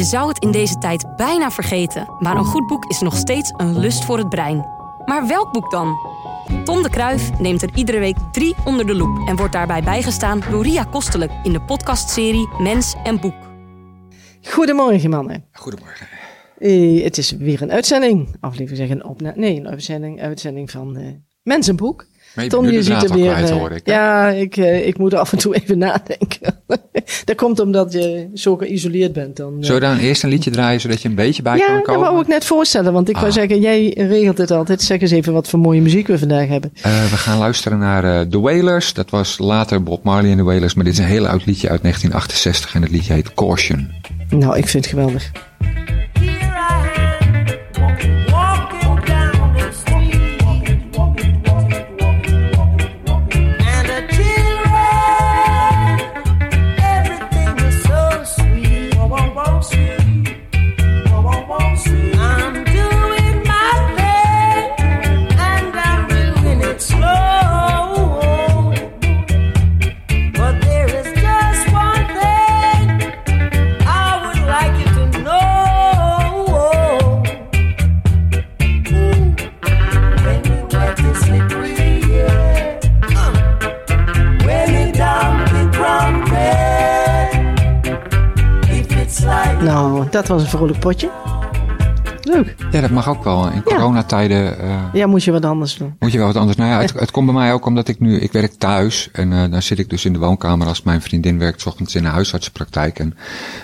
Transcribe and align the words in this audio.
Je 0.00 0.06
zou 0.06 0.28
het 0.28 0.38
in 0.38 0.50
deze 0.50 0.78
tijd 0.78 1.16
bijna 1.16 1.50
vergeten, 1.50 2.08
maar 2.18 2.36
een 2.36 2.44
goed 2.44 2.66
boek 2.66 2.84
is 2.84 3.00
nog 3.00 3.16
steeds 3.16 3.52
een 3.56 3.78
lust 3.78 4.04
voor 4.04 4.18
het 4.18 4.28
brein. 4.28 4.66
Maar 5.04 5.26
welk 5.26 5.52
boek 5.52 5.70
dan? 5.70 5.96
Tom 6.64 6.82
de 6.82 6.90
Kruif 6.90 7.38
neemt 7.38 7.62
er 7.62 7.70
iedere 7.74 7.98
week 7.98 8.16
drie 8.32 8.54
onder 8.64 8.86
de 8.86 8.94
loep 8.94 9.28
en 9.28 9.36
wordt 9.36 9.52
daarbij 9.52 9.82
bijgestaan 9.82 10.42
door 10.50 10.62
Ria 10.62 10.84
Kostelijk 10.84 11.32
in 11.42 11.52
de 11.52 11.62
podcastserie 11.62 12.48
Mens 12.58 12.94
en 13.04 13.20
Boek. 13.20 13.34
Goedemorgen 14.42 15.10
mannen. 15.10 15.44
Goedemorgen. 15.52 16.06
Eh, 16.58 17.04
het 17.04 17.18
is 17.18 17.30
weer 17.30 17.62
een 17.62 17.72
uitzending, 17.72 18.36
of 18.40 18.56
liever 18.56 18.76
zeggen 18.76 19.04
opna 19.04 19.32
nee, 19.36 19.56
een 19.56 19.68
uitzending, 19.68 20.20
uitzending 20.20 20.70
van 20.70 20.96
eh 20.96 21.12
Mens 21.42 21.68
en 21.68 21.76
Boek. 21.76 22.06
Maar 22.34 22.44
je 22.44 22.50
Tom, 22.50 22.70
je 22.70 22.82
ziet 22.82 23.02
er 23.02 23.14
weer. 23.14 23.32
kwijt, 23.32 23.50
eh, 23.50 23.56
hoor 23.56 23.70
ik. 23.70 23.80
ja, 23.86 24.28
ik, 24.28 24.56
eh, 24.56 24.86
ik 24.86 24.98
moet 24.98 25.12
er 25.12 25.18
af 25.18 25.32
en 25.32 25.38
toe 25.38 25.54
even 25.54 25.78
nadenken. 25.88 26.54
dat 27.24 27.36
komt 27.36 27.60
omdat 27.60 27.92
je 27.92 28.28
zo 28.34 28.56
geïsoleerd 28.56 29.12
bent. 29.12 29.36
Dan, 29.36 29.56
eh. 29.62 29.70
We 29.70 29.80
dan 29.80 29.96
eerst 29.98 30.22
een 30.22 30.28
liedje 30.30 30.50
draaien, 30.50 30.80
zodat 30.80 31.02
je 31.02 31.08
een 31.08 31.14
beetje 31.14 31.42
bij 31.42 31.56
ja, 31.56 31.66
kan 31.66 31.74
dat 31.74 31.84
komen? 31.84 32.00
wou 32.00 32.20
ik 32.20 32.26
net 32.26 32.44
voorstellen, 32.44 32.92
want 32.92 33.08
ik 33.08 33.14
wou 33.14 33.26
Ah. 33.26 33.32
zeggen, 33.32 33.60
jij 33.60 33.94
regelt 33.96 34.38
het 34.38 34.50
altijd. 34.50 34.82
Zeg 34.82 35.00
eens 35.00 35.10
even 35.10 35.32
wat 35.32 35.48
voor 35.48 35.58
mooie 35.58 35.80
muziek 35.80 36.06
we 36.06 36.18
vandaag 36.18 36.48
hebben. 36.48 36.72
We 36.82 37.16
gaan 37.16 37.38
luisteren 37.38 37.78
naar 37.78 38.28
The 38.28 38.40
Wailers. 38.40 38.92
Dat 38.92 39.10
was 39.10 39.38
later 39.38 39.82
Bob 39.82 40.02
Marley 40.04 40.30
en 40.30 40.36
The 40.36 40.42
Wailers. 40.42 40.74
Maar 40.74 40.84
dit 40.84 40.92
is 40.92 40.98
een 40.98 41.04
heel 41.04 41.26
oud 41.26 41.46
liedje 41.46 41.68
uit 41.68 41.82
1968 41.82 42.74
en 42.74 42.82
het 42.82 42.90
liedje 42.90 43.12
heet 43.12 43.34
Caution. 43.34 43.90
Nou, 44.30 44.56
ik 44.56 44.68
vind 44.68 44.84
het 44.84 44.94
geweldig. 44.94 45.30
Dat 90.20 90.28
was 90.28 90.42
een 90.42 90.48
vrolijk 90.58 90.78
potje. 90.78 91.10
Leuk. 92.22 92.54
Ja, 92.70 92.80
dat 92.80 92.90
mag 92.90 93.08
ook 93.08 93.24
wel. 93.24 93.48
In 93.50 93.62
coronatijden 93.62 94.58
eh, 94.60 94.84
Ja, 94.92 95.06
moet 95.06 95.24
je 95.24 95.30
wat 95.32 95.44
anders 95.44 95.76
doen. 95.76 95.94
moet 95.98 96.12
je 96.12 96.18
wel 96.18 96.26
wat 96.26 96.36
anders. 96.36 96.56
Nou 96.56 96.70
ja, 96.70 96.80
het, 96.80 96.92
het 97.00 97.10
komt 97.10 97.26
bij 97.26 97.34
mij 97.34 97.52
ook 97.52 97.66
omdat 97.66 97.88
ik 97.88 98.00
nu, 98.00 98.18
ik 98.20 98.32
werk 98.32 98.52
thuis. 98.58 99.08
En 99.12 99.32
eh, 99.32 99.50
dan 99.50 99.62
zit 99.62 99.78
ik 99.78 99.90
dus 99.90 100.04
in 100.04 100.12
de 100.12 100.18
woonkamer 100.18 100.66
als 100.66 100.82
mijn 100.82 101.02
vriendin 101.02 101.38
werkt 101.38 101.60
's 101.60 101.66
ochtends 101.66 101.94
in 101.94 102.02
de 102.02 102.08
huisartsenpraktijk. 102.08 102.98
En 102.98 103.16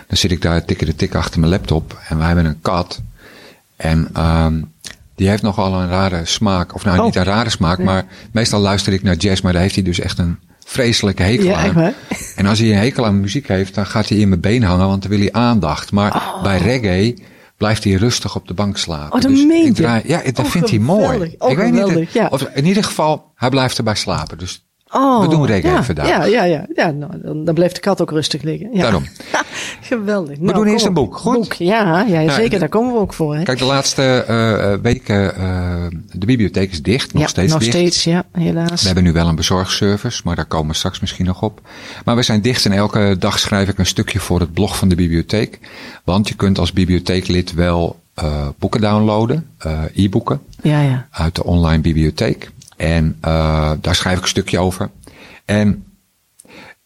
dan 0.06 0.16
zit 0.16 0.30
ik 0.30 0.42
daar 0.42 0.64
tikken 0.64 0.86
de 0.86 0.94
tik 0.94 1.14
achter 1.14 1.40
mijn 1.40 1.52
laptop. 1.52 1.98
En 2.08 2.16
wij 2.18 2.26
hebben 2.26 2.44
een 2.44 2.60
kat. 2.60 3.02
En 3.76 4.08
ehm 4.12 4.54
die 5.14 5.28
heeft 5.28 5.42
nogal 5.42 5.74
een 5.80 5.88
rare 5.88 6.20
smaak. 6.24 6.74
Of 6.74 6.84
nou, 6.84 6.98
Oh. 6.98 7.04
niet 7.04 7.16
een 7.16 7.24
rare 7.24 7.50
smaak, 7.50 7.78
maar 7.78 8.04
meestal 8.32 8.60
luister 8.60 8.92
ik 8.92 9.02
naar 9.02 9.14
jazz. 9.16 9.40
Maar 9.40 9.52
daar 9.52 9.62
heeft 9.62 9.74
hij 9.74 9.84
dus 9.84 10.00
echt 10.00 10.18
een 10.18 10.38
vreselijke 10.68 11.22
hekel 11.22 11.44
Ja, 11.44 11.56
aan. 11.56 11.94
En 12.36 12.46
als 12.46 12.58
hij 12.58 12.68
een 12.70 12.78
hekel 12.78 13.06
aan 13.06 13.20
muziek 13.20 13.48
heeft, 13.48 13.74
dan 13.74 13.86
gaat 13.86 14.08
hij 14.08 14.18
in 14.18 14.28
mijn 14.28 14.40
been 14.40 14.62
hangen, 14.62 14.86
want 14.86 15.02
dan 15.02 15.10
wil 15.10 15.20
hij 15.20 15.32
aandacht. 15.32 15.92
Maar 15.92 16.22
bij 16.42 16.58
reggae 16.58 17.14
blijft 17.56 17.84
hij 17.84 17.92
rustig 17.92 18.36
op 18.36 18.48
de 18.48 18.54
bank 18.54 18.76
slapen. 18.76 19.12
Oh, 19.12 19.20
dat 19.20 19.30
meen 19.30 19.50
ik 19.50 19.66
je? 19.66 19.72
draai, 19.72 20.02
ja, 20.06 20.22
dat 20.24 20.38
Oh, 20.38 20.44
vindt 20.50 20.70
hij 20.70 20.78
mooi. 20.78 21.34
Oh, 21.38 21.50
ik 21.50 21.56
weet 21.56 21.72
niet, 21.72 22.12
ja. 22.12 22.28
of 22.30 22.42
in 22.54 22.64
ieder 22.66 22.84
geval, 22.84 23.32
hij 23.34 23.48
blijft 23.48 23.78
erbij 23.78 23.94
slapen. 23.94 24.38
Dus 24.38 24.65
Oh, 24.90 25.20
We 25.20 25.28
doen 25.28 25.46
reggae 25.46 25.70
ja, 25.70 25.84
vandaag. 25.84 26.08
Ja, 26.08 26.24
ja, 26.24 26.44
ja. 26.44 26.66
ja 26.74 26.90
nou, 26.90 27.12
dan, 27.22 27.44
dan 27.44 27.54
blijft 27.54 27.74
de 27.74 27.80
kat 27.80 28.00
ook 28.00 28.10
rustig 28.10 28.42
liggen. 28.42 28.68
Ja. 28.72 28.82
Daarom. 28.82 29.04
Geweldig. 29.80 30.38
Nou, 30.40 30.54
doen 30.54 30.66
eerst 30.66 30.86
een 30.86 30.94
boek, 30.94 31.16
goed? 31.16 31.34
Boek, 31.34 31.52
ja, 31.52 32.04
ja 32.08 32.20
Nou, 32.20 32.30
zeker. 32.30 32.58
Daar 32.58 32.68
komen 32.68 32.92
we 32.92 32.98
ook 32.98 33.14
voor. 33.14 33.36
Hè? 33.36 33.42
kijk, 33.42 33.58
de 33.58 33.64
laatste 33.64 34.02
eh, 34.02 34.72
eh, 34.72 34.80
weken, 34.80 35.36
eh, 35.36 35.86
de 36.12 36.26
bibliotheek 36.26 36.70
is 36.70 36.82
dicht, 36.82 37.12
nog 37.12 37.22
ja, 37.22 37.28
steeds 37.28 37.52
nog 37.52 37.60
dicht. 37.60 37.72
steeds, 37.72 38.04
ja, 38.04 38.24
helaas. 38.32 38.80
We 38.80 38.86
hebben 38.86 39.04
nu 39.04 39.12
wel 39.12 39.28
een 39.28 39.36
bezorgservice, 39.36 40.20
maar 40.24 40.36
daar 40.36 40.44
komen 40.44 40.68
we 40.68 40.76
straks 40.76 41.00
misschien 41.00 41.26
nog 41.26 41.42
op. 41.42 41.60
Maar 42.04 42.16
we 42.16 42.22
zijn 42.22 42.40
dicht 42.40 42.64
en 42.64 42.72
elke 42.72 43.16
dag 43.18 43.38
schrijf 43.38 43.68
ik 43.68 43.78
een 43.78 43.86
stukje 43.86 44.18
voor 44.18 44.40
het 44.40 44.52
blog 44.52 44.76
van 44.76 44.88
de 44.88 44.94
bibliotheek. 44.94 45.58
Want 46.04 46.28
je 46.28 46.34
kunt 46.34 46.58
als 46.58 46.72
bibliotheeklid 46.72 47.54
wel 47.54 48.04
boeken 48.58 48.80
downloaden, 48.80 49.46
e-boeken. 49.94 50.40
Ja, 50.62 50.80
ja. 50.80 51.06
uit 51.10 51.34
de 51.34 51.44
online 51.44 51.82
bibliotheek. 51.82 52.50
En 52.76 53.18
uh, 53.24 53.72
daar 53.80 53.94
schrijf 53.94 54.16
ik 54.16 54.22
een 54.22 54.28
stukje 54.28 54.58
over. 54.58 54.90
En 55.44 55.84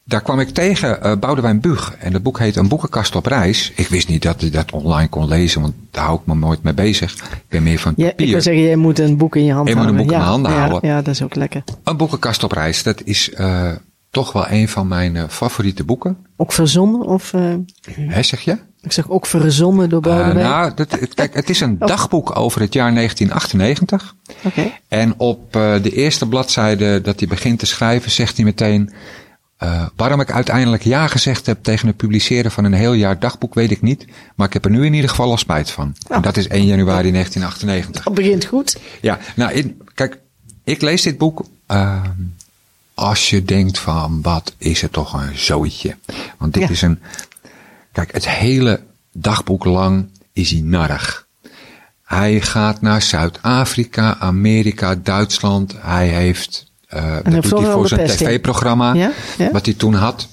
daar 0.05 0.23
kwam 0.23 0.41
ik 0.41 0.49
tegen 0.49 0.99
uh, 1.03 1.17
Boudewijn 1.17 1.61
Bug. 1.61 1.95
En 1.99 2.13
het 2.13 2.23
boek 2.23 2.39
heet 2.39 2.57
Een 2.57 2.69
boekenkast 2.69 3.17
op 3.17 3.27
reis. 3.27 3.73
Ik 3.77 3.89
wist 3.89 4.09
niet 4.09 4.23
dat 4.23 4.41
je 4.41 4.51
dat 4.51 4.73
online 4.73 5.09
kon 5.09 5.29
lezen, 5.29 5.61
want 5.61 5.75
daar 5.91 6.05
hou 6.05 6.19
ik 6.21 6.27
me 6.27 6.35
nooit 6.35 6.63
mee 6.63 6.75
bezig. 6.75 7.15
Ik 7.15 7.45
ben 7.49 7.63
meer 7.63 7.79
van 7.79 7.93
ja 7.97 8.09
papier. 8.09 8.27
ik 8.27 8.33
wil 8.33 8.43
zeggen, 8.43 8.63
jij 8.63 8.77
moet 8.77 8.99
een 8.99 9.17
boek 9.17 9.37
in 9.37 9.45
je 9.45 9.53
hand 9.53 9.69
Je 9.69 9.75
moet 9.75 9.87
een 9.87 9.97
boek 9.97 10.11
in 10.11 10.19
ja, 10.19 10.25
handen 10.25 10.53
ja, 10.53 10.59
houden. 10.59 10.89
Ja, 10.89 11.03
dat 11.03 11.15
is 11.15 11.23
ook 11.23 11.35
lekker. 11.35 11.65
Een 11.85 11.97
boekenkast 11.97 12.45
op 12.45 12.53
reis, 12.53 12.83
dat 12.83 13.03
is 13.05 13.31
uh, 13.39 13.71
toch 14.11 14.33
wel 14.33 14.51
een 14.51 14.69
van 14.69 14.89
mijn 14.89 15.31
favoriete 15.31 15.85
boeken. 15.85 16.17
Ook 16.37 16.53
verzonnen 16.53 17.01
of... 17.01 17.35
Hè, 17.91 18.23
zeg 18.23 18.41
je? 18.41 18.59
Ik 18.83 18.93
zeg 18.93 19.09
ook 19.09 19.27
verzonnen 19.27 19.89
door 19.89 20.01
Boudewijn. 20.01 20.37
Uh, 20.37 20.43
nou, 20.43 20.75
dat, 20.75 21.15
kijk, 21.15 21.35
het 21.35 21.51
is 21.51 21.61
een 21.61 21.77
Oh. 21.81 21.89
dagboek 21.89 22.39
over 22.39 22.61
het 22.61 22.73
jaar 22.73 22.95
1998. 22.95 24.15
Oké. 24.29 24.47
Okay. 24.47 24.81
En 24.89 25.15
op 25.17 25.57
uh, 25.57 25.83
de 25.83 25.93
eerste 25.93 26.29
bladzijde 26.29 27.01
dat 27.01 27.19
hij 27.19 27.29
begint 27.29 27.59
te 27.59 27.67
schrijven, 27.67 28.11
zegt 28.11 28.37
hij 28.37 28.45
meteen... 28.45 28.93
Uh, 29.63 29.87
waarom 29.97 30.21
ik 30.21 30.33
uiteindelijk 30.33 30.83
ja 30.83 31.07
gezegd 31.07 31.47
heb 31.47 31.63
tegen 31.63 31.87
het 31.87 31.97
publiceren 31.97 32.51
van 32.51 32.65
een 32.65 32.73
heel 32.73 32.93
jaar 32.93 33.19
dagboek, 33.19 33.55
weet 33.55 33.71
ik 33.71 33.83
niet. 33.83 34.07
Maar 34.35 34.47
ik 34.47 34.53
heb 34.53 34.65
er 34.65 34.71
nu 34.71 34.85
in 34.85 34.95
ieder 34.95 35.11
geval 35.11 35.31
al 35.31 35.37
spijt 35.37 35.71
van. 35.71 35.95
Oh. 36.09 36.17
En 36.17 36.23
dat 36.23 36.37
is 36.37 36.49
1 36.49 36.67
januari 36.67 37.11
1998. 37.13 38.05
Dat 38.05 38.15
begint 38.15 38.45
goed. 38.45 38.79
Ja, 39.01 39.19
nou, 39.37 39.53
in, 39.53 39.83
kijk, 39.95 40.19
ik 40.65 40.81
lees 40.81 41.03
dit 41.03 41.19
boek 41.19 41.45
uh, 41.71 42.03
als 42.95 43.31
je 43.31 43.45
denkt 43.45 43.79
van, 43.79 44.23
wat 44.23 44.55
is 44.59 44.81
het 44.81 44.93
toch 44.93 45.13
een 45.13 45.39
zooitje. 45.39 45.97
Want 46.39 46.55
dit 46.55 46.63
ja. 46.63 46.69
is 46.69 46.83
een, 46.83 46.99
kijk, 47.93 48.13
het 48.13 48.29
hele 48.29 48.81
dagboek 49.13 49.65
lang 49.65 50.09
is 50.33 50.51
hij 50.51 50.61
narrig. 50.61 51.29
Hij 52.05 52.41
gaat 52.41 52.81
naar 52.81 53.03
Zuid-Afrika, 53.03 54.17
Amerika, 54.19 54.95
Duitsland. 54.95 55.75
Hij 55.79 56.09
heeft 56.09 56.73
uh, 56.95 57.17
dat 57.23 57.43
doet 57.43 57.59
hij 57.59 57.71
voor 57.71 57.89
zijn 57.89 58.07
tv-programma, 58.07 58.95
ja? 58.95 59.11
Ja? 59.39 59.51
wat 59.51 59.65
hij 59.65 59.75
toen 59.75 59.95
had. 59.95 60.29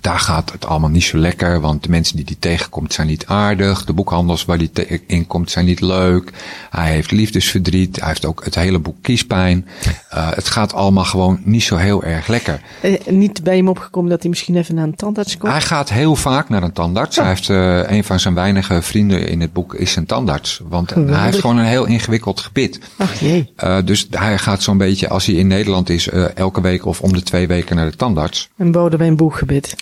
Daar 0.00 0.18
gaat 0.18 0.52
het 0.52 0.66
allemaal 0.66 0.90
niet 0.90 1.04
zo 1.04 1.18
lekker, 1.18 1.60
want 1.60 1.82
de 1.82 1.88
mensen 1.88 2.16
die 2.16 2.24
hij 2.24 2.36
tegenkomt 2.38 2.92
zijn 2.92 3.06
niet 3.06 3.26
aardig. 3.26 3.84
De 3.84 3.92
boekhandels 3.92 4.44
waar 4.44 4.58
hij 4.72 5.00
in 5.06 5.26
komt 5.26 5.50
zijn 5.50 5.64
niet 5.64 5.80
leuk. 5.80 6.32
Hij 6.70 6.90
heeft 6.90 7.10
liefdesverdriet. 7.10 7.96
Hij 7.96 8.08
heeft 8.08 8.24
ook 8.24 8.44
het 8.44 8.54
hele 8.54 8.78
boek 8.78 8.96
kiespijn. 9.00 9.66
Uh, 10.14 10.30
het 10.30 10.48
gaat 10.48 10.74
allemaal 10.74 11.04
gewoon 11.04 11.40
niet 11.44 11.62
zo 11.62 11.76
heel 11.76 12.02
erg 12.02 12.26
lekker. 12.26 12.60
Eh, 12.80 13.06
niet 13.06 13.42
bij 13.42 13.56
hem 13.56 13.68
opgekomen 13.68 14.10
dat 14.10 14.20
hij 14.20 14.30
misschien 14.30 14.56
even 14.56 14.74
naar 14.74 14.84
een 14.84 14.94
tandarts 14.94 15.36
komt? 15.36 15.52
Hij 15.52 15.60
gaat 15.60 15.90
heel 15.90 16.16
vaak 16.16 16.48
naar 16.48 16.62
een 16.62 16.72
tandarts. 16.72 17.18
Oh. 17.18 17.24
Hij 17.24 17.32
heeft 17.32 17.48
uh, 17.48 17.90
een 17.90 18.04
van 18.04 18.20
zijn 18.20 18.34
weinige 18.34 18.82
vrienden 18.82 19.28
in 19.28 19.40
het 19.40 19.52
boek 19.52 19.74
is 19.74 19.96
een 19.96 20.06
tandarts. 20.06 20.60
Want 20.68 20.92
Geweldig. 20.92 21.16
hij 21.16 21.24
heeft 21.24 21.40
gewoon 21.40 21.56
een 21.58 21.64
heel 21.64 21.84
ingewikkeld 21.84 22.40
gebit. 22.40 22.80
Ach 22.96 23.20
jee. 23.20 23.52
Uh, 23.64 23.78
dus 23.84 24.06
hij 24.10 24.38
gaat 24.38 24.62
zo'n 24.62 24.78
beetje, 24.78 25.08
als 25.08 25.26
hij 25.26 25.34
in 25.34 25.46
Nederland 25.46 25.90
is, 25.90 26.08
uh, 26.08 26.36
elke 26.36 26.60
week 26.60 26.86
of 26.86 27.00
om 27.00 27.12
de 27.12 27.22
twee 27.22 27.46
weken 27.46 27.76
naar 27.76 27.90
de 27.90 27.96
tandarts. 27.96 28.48
Een 28.56 29.16
boeggebit. 29.16 29.74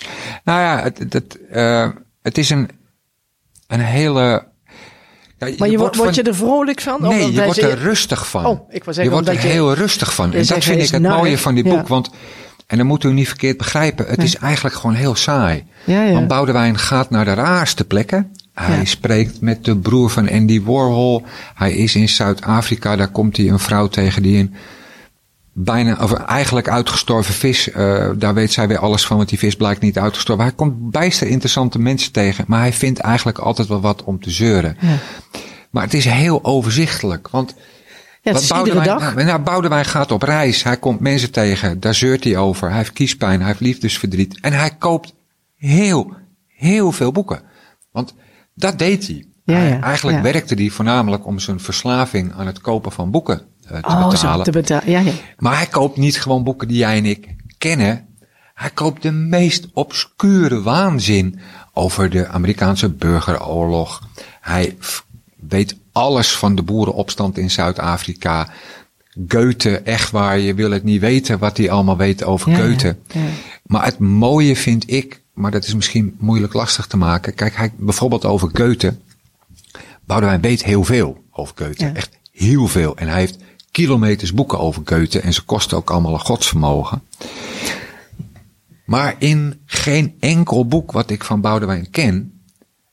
Nou 0.45 0.61
ja, 0.61 0.83
het, 0.83 1.13
het, 1.13 1.39
uh, 1.53 1.89
het 2.23 2.39
is 2.39 2.51
een, 2.51 2.69
een 3.67 3.81
hele. 3.81 4.49
Ja, 5.39 5.51
maar 5.59 5.69
je, 5.69 5.79
wordt, 5.79 5.97
word 5.97 6.15
je 6.15 6.23
er 6.23 6.35
vrolijk 6.35 6.81
van? 6.81 7.03
Nee, 7.03 7.33
je 7.33 7.45
wordt 7.45 7.63
er 7.63 7.79
rustig 7.79 8.29
van. 8.29 8.47
Oh, 8.47 8.71
ik 8.71 8.85
was 8.85 8.97
je 8.97 9.11
wordt 9.11 9.29
er 9.29 9.39
heel 9.39 9.75
rustig 9.75 10.15
van. 10.15 10.33
En 10.33 10.47
dat 10.47 10.65
vind 10.65 10.83
ik 10.83 10.91
het 10.91 11.03
mooie 11.03 11.39
van 11.39 11.55
dit 11.55 11.65
boek. 11.65 11.75
Ja. 11.75 11.87
Want, 11.87 12.11
en 12.67 12.77
dan 12.77 12.87
moeten 12.87 13.09
we 13.09 13.15
niet 13.15 13.29
verkeerd 13.29 13.57
begrijpen, 13.57 14.07
het 14.07 14.17
nee. 14.17 14.27
is 14.27 14.37
eigenlijk 14.37 14.75
gewoon 14.75 14.95
heel 14.95 15.15
saai. 15.15 15.67
Ja, 15.85 16.03
ja. 16.03 16.13
Want 16.13 16.29
Boudewijn 16.29 16.79
gaat 16.79 17.11
naar 17.11 17.25
de 17.25 17.35
raarste 17.35 17.85
plekken. 17.85 18.33
Hij 18.55 18.85
spreekt 18.85 19.41
met 19.41 19.65
de 19.65 19.77
broer 19.77 20.11
van 20.11 20.31
Andy 20.31 20.63
Warhol. 20.63 21.25
Hij 21.55 21.73
is 21.73 21.95
in 21.95 22.09
Zuid-Afrika, 22.09 22.97
daar 22.97 23.09
komt 23.09 23.37
hij 23.37 23.49
een 23.49 23.59
vrouw 23.59 23.89
tegen 23.89 24.23
die 24.23 24.39
een 24.39 24.55
bijna, 25.53 25.97
of 26.01 26.13
eigenlijk 26.13 26.69
uitgestorven 26.69 27.35
vis. 27.35 27.69
Uh, 27.69 28.11
daar 28.17 28.35
weet 28.35 28.53
zij 28.53 28.69
weer 28.69 28.79
alles 28.79 29.07
van, 29.07 29.17
want 29.17 29.29
die 29.29 29.39
vis 29.39 29.57
blijkt 29.57 29.81
niet 29.81 29.99
uitgestorven. 29.99 30.45
Hij 30.45 30.55
komt 30.55 30.91
bijster 30.91 31.27
interessante 31.27 31.79
mensen 31.79 32.13
tegen, 32.13 32.45
maar 32.49 32.61
hij 32.61 32.73
vindt 32.73 32.99
eigenlijk 32.99 33.39
altijd 33.39 33.69
wel 33.69 33.81
wat 33.81 34.05
om 34.05 34.21
te 34.21 34.31
zeuren. 34.31 34.77
Ja. 34.81 34.97
Maar 35.71 35.83
het 35.83 35.95
is 35.95 36.05
heel 36.05 36.45
overzichtelijk, 36.45 37.29
want. 37.29 37.55
Ja, 38.23 38.33
wat 38.33 38.49
Boudewijn, 38.49 38.87
dag. 38.87 39.15
Nou, 39.15 39.27
nou, 39.27 39.41
Boudewijn 39.41 39.85
gaat 39.85 40.13
op 40.13 40.23
reis, 40.23 40.63
hij 40.63 40.77
komt 40.77 41.01
mensen 41.01 41.31
tegen, 41.31 41.81
daar 41.81 41.95
zeurt 41.95 42.25
hij 42.25 42.37
over. 42.37 42.69
Hij 42.69 42.77
heeft 42.77 42.93
kiespijn, 42.93 43.39
hij 43.39 43.49
heeft 43.49 43.61
liefdesverdriet. 43.61 44.39
En 44.41 44.53
hij 44.53 44.71
koopt 44.79 45.15
heel, 45.57 46.15
heel 46.47 46.93
veel 46.93 47.13
boeken. 47.13 47.41
Want 47.93 48.15
dat 48.55 48.79
deed 48.79 49.07
hij. 49.07 49.25
Ja, 49.45 49.55
Hij- 49.55 49.81
Eigenlijk 49.81 50.23
werkte 50.23 50.55
hij 50.55 50.69
voornamelijk 50.69 51.27
om 51.27 51.39
zijn 51.39 51.61
verslaving 51.61 52.33
aan 52.37 52.47
het 52.47 52.61
kopen 52.61 52.93
van 52.93 53.11
boeken 53.11 53.39
eh, 53.39 53.45
te 53.83 53.89
Oh, 53.89 54.03
zo 54.03 54.09
betalen. 54.11 54.45
te 54.45 54.51
betalen. 54.51 54.91
Ja, 54.91 55.01
ja. 55.01 55.13
Maar 55.39 55.57
hij 55.57 55.67
koopt 55.67 55.97
niet 55.97 56.21
gewoon 56.21 56.45
boeken 56.45 56.69
die 56.69 56.77
jij 56.77 56.97
en 56.97 57.05
ik 57.05 57.29
kennen. 57.59 58.07
Hij 58.55 58.71
koopt 58.71 59.03
de 59.03 59.11
meest 59.13 59.67
obscure 59.73 60.63
waanzin 60.63 61.39
over 61.73 62.11
de 62.11 62.27
Amerikaanse 62.29 62.89
burgeroorlog. 62.89 64.03
Hij 64.41 64.77
weet 65.49 65.77
alles 65.93 66.37
van 66.37 66.55
de 66.55 66.63
boerenopstand 66.63 67.39
in 67.39 67.51
Zuid-Afrika. 67.51 68.49
Goethe, 69.29 69.79
echt 69.79 70.11
waar, 70.11 70.39
je 70.39 70.55
wil 70.55 70.71
het 70.71 70.85
niet 70.85 71.01
weten 71.01 71.39
wat 71.39 71.57
hij 71.57 71.71
allemaal 71.71 71.97
weet 71.97 72.25
over 72.25 72.51
Ja, 72.51 72.59
ja, 72.59 72.65
Goethe. 72.69 72.97
ja. 73.13 73.21
Maar 73.67 73.85
het 73.85 73.99
mooie 73.99 74.57
vind 74.57 74.91
ik, 74.91 75.23
maar 75.35 75.51
dat 75.51 75.65
is 75.65 75.75
misschien 75.75 76.17
moeilijk 76.19 76.53
lastig 76.53 76.87
te 76.87 76.97
maken. 76.97 77.35
Kijk, 77.35 77.57
hij, 77.57 77.73
bijvoorbeeld 77.77 78.25
over 78.25 78.51
Goethe. 78.53 78.97
Boudewijn 80.05 80.41
weet 80.41 80.65
heel 80.65 80.85
veel 80.85 81.25
over 81.31 81.55
Goethe. 81.57 81.85
Ja. 81.85 81.95
Echt 81.95 82.19
heel 82.33 82.67
veel. 82.67 82.97
En 82.97 83.09
hij 83.09 83.19
heeft 83.19 83.37
kilometers 83.71 84.33
boeken 84.33 84.59
over 84.59 84.83
Goethe. 84.85 85.21
En 85.21 85.33
ze 85.33 85.45
kosten 85.45 85.77
ook 85.77 85.91
allemaal 85.91 86.13
een 86.13 86.21
godsvermogen. 86.21 87.03
Maar 88.85 89.15
in 89.19 89.61
geen 89.67 90.17
enkel 90.21 90.67
boek 90.67 90.93
wat 90.93 91.11
ik 91.11 91.25
van 91.25 91.41
Boudewijn 91.41 91.91
ken, 91.91 92.43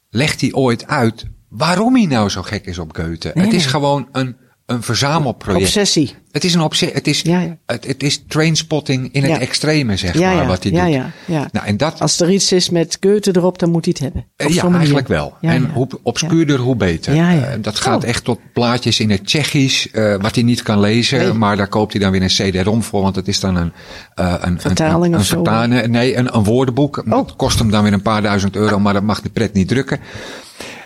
legt 0.10 0.42
hij 0.42 0.54
ooit 0.54 0.88
uit 0.88 1.26
waarom 1.50 1.96
hij 1.96 2.06
nou 2.06 2.30
zo 2.30 2.42
gek 2.42 2.66
is 2.66 2.78
op 2.78 2.96
Goethe. 2.96 3.32
Nee, 3.34 3.46
het 3.46 3.54
is 3.54 3.62
nee. 3.62 3.72
gewoon 3.72 4.08
een, 4.12 4.38
een 4.68 4.84
verzamelproject. 4.84 5.66
Obsessie. 5.66 6.16
Het 6.32 6.44
is 6.44 6.54
een 6.54 6.62
obsessie. 6.62 6.96
Het 6.98 7.08
is, 7.08 7.22
Ja, 7.22 7.40
ja. 7.40 7.58
Het, 7.66 7.88
het 7.88 8.04
is 8.04 8.24
trainspotting 8.28 9.10
in 9.14 9.24
het 9.24 9.42
extreme, 9.42 9.98
zeg 9.98 10.14
maar, 10.14 10.36
ja, 10.36 10.46
wat 10.46 10.64
hij 10.64 10.72
ja, 10.72 10.84
doet. 10.86 10.94
ja, 10.94 11.12
ja. 11.26 11.48
Nou, 11.52 11.66
en 11.66 11.78
dat, 11.78 12.00
Als 12.02 12.20
er 12.20 12.32
iets 12.32 12.52
is 12.52 12.70
met 12.70 12.98
Goethe 13.00 13.32
erop, 13.36 13.60
dan 13.60 13.70
moet 13.72 13.86
hij 13.86 13.94
het 13.98 14.04
hebben. 14.04 14.26
Eh, 14.36 14.48
ja, 14.56 14.62
manier. 14.64 14.78
eigenlijk 14.78 15.08
wel. 15.08 15.34
Ja, 15.42 15.52
en 15.52 15.70
hoe 15.74 15.88
obscuurder, 16.04 16.60
hoe 16.60 16.76
beter. 16.76 17.16
Ja, 17.16 17.32
ja. 17.32 17.44
Eh, 17.46 17.58
dat 17.62 17.80
gaat 17.80 18.04
Oh. 18.04 18.10
echt 18.10 18.24
tot 18.24 18.40
plaatjes 18.54 19.00
in 19.00 19.10
het 19.10 19.26
Tsjechisch, 19.26 19.92
eh, 19.92 20.16
wat 20.22 20.36
hij 20.36 20.44
niet 20.44 20.62
kan 20.62 20.80
lezen. 20.80 21.20
Nee. 21.20 21.34
Maar 21.34 21.58
daar 21.58 21.68
koopt 21.68 21.92
hij 21.94 22.02
dan 22.02 22.12
weer 22.12 22.22
een 22.22 22.28
CD-ROM 22.52 22.84
voor, 22.84 23.02
want 23.02 23.16
het 23.16 23.28
is 23.28 23.40
dan 23.40 23.56
een, 23.56 23.72
eh, 24.16 24.34
een, 24.40 24.60
Vertaling 24.62 25.04
een, 25.06 25.14
een, 25.14 25.20
of 25.20 25.26
zo? 25.26 25.66
nee, 25.88 26.18
een, 26.18 26.36
een 26.36 26.44
woordenboek. 26.44 26.98
Oh. 26.98 27.06
Dat 27.10 27.36
kost 27.36 27.60
hem 27.60 27.72
dan 27.72 27.84
weer 27.84 27.94
een 27.94 28.02
paar 28.02 28.22
duizend 28.22 28.56
euro, 28.56 28.80
maar 28.80 28.94
dat 28.94 29.04
mag 29.04 29.22
de 29.22 29.30
pret 29.30 29.54
niet 29.54 29.68
drukken. 29.68 30.00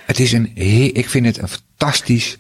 Het 0.06 0.20
is 0.20 0.32
een, 0.32 0.52
ik 0.94 1.10
vind 1.10 1.26
het 1.26 1.42
een 1.42 1.48
fantastisch, 1.48 2.38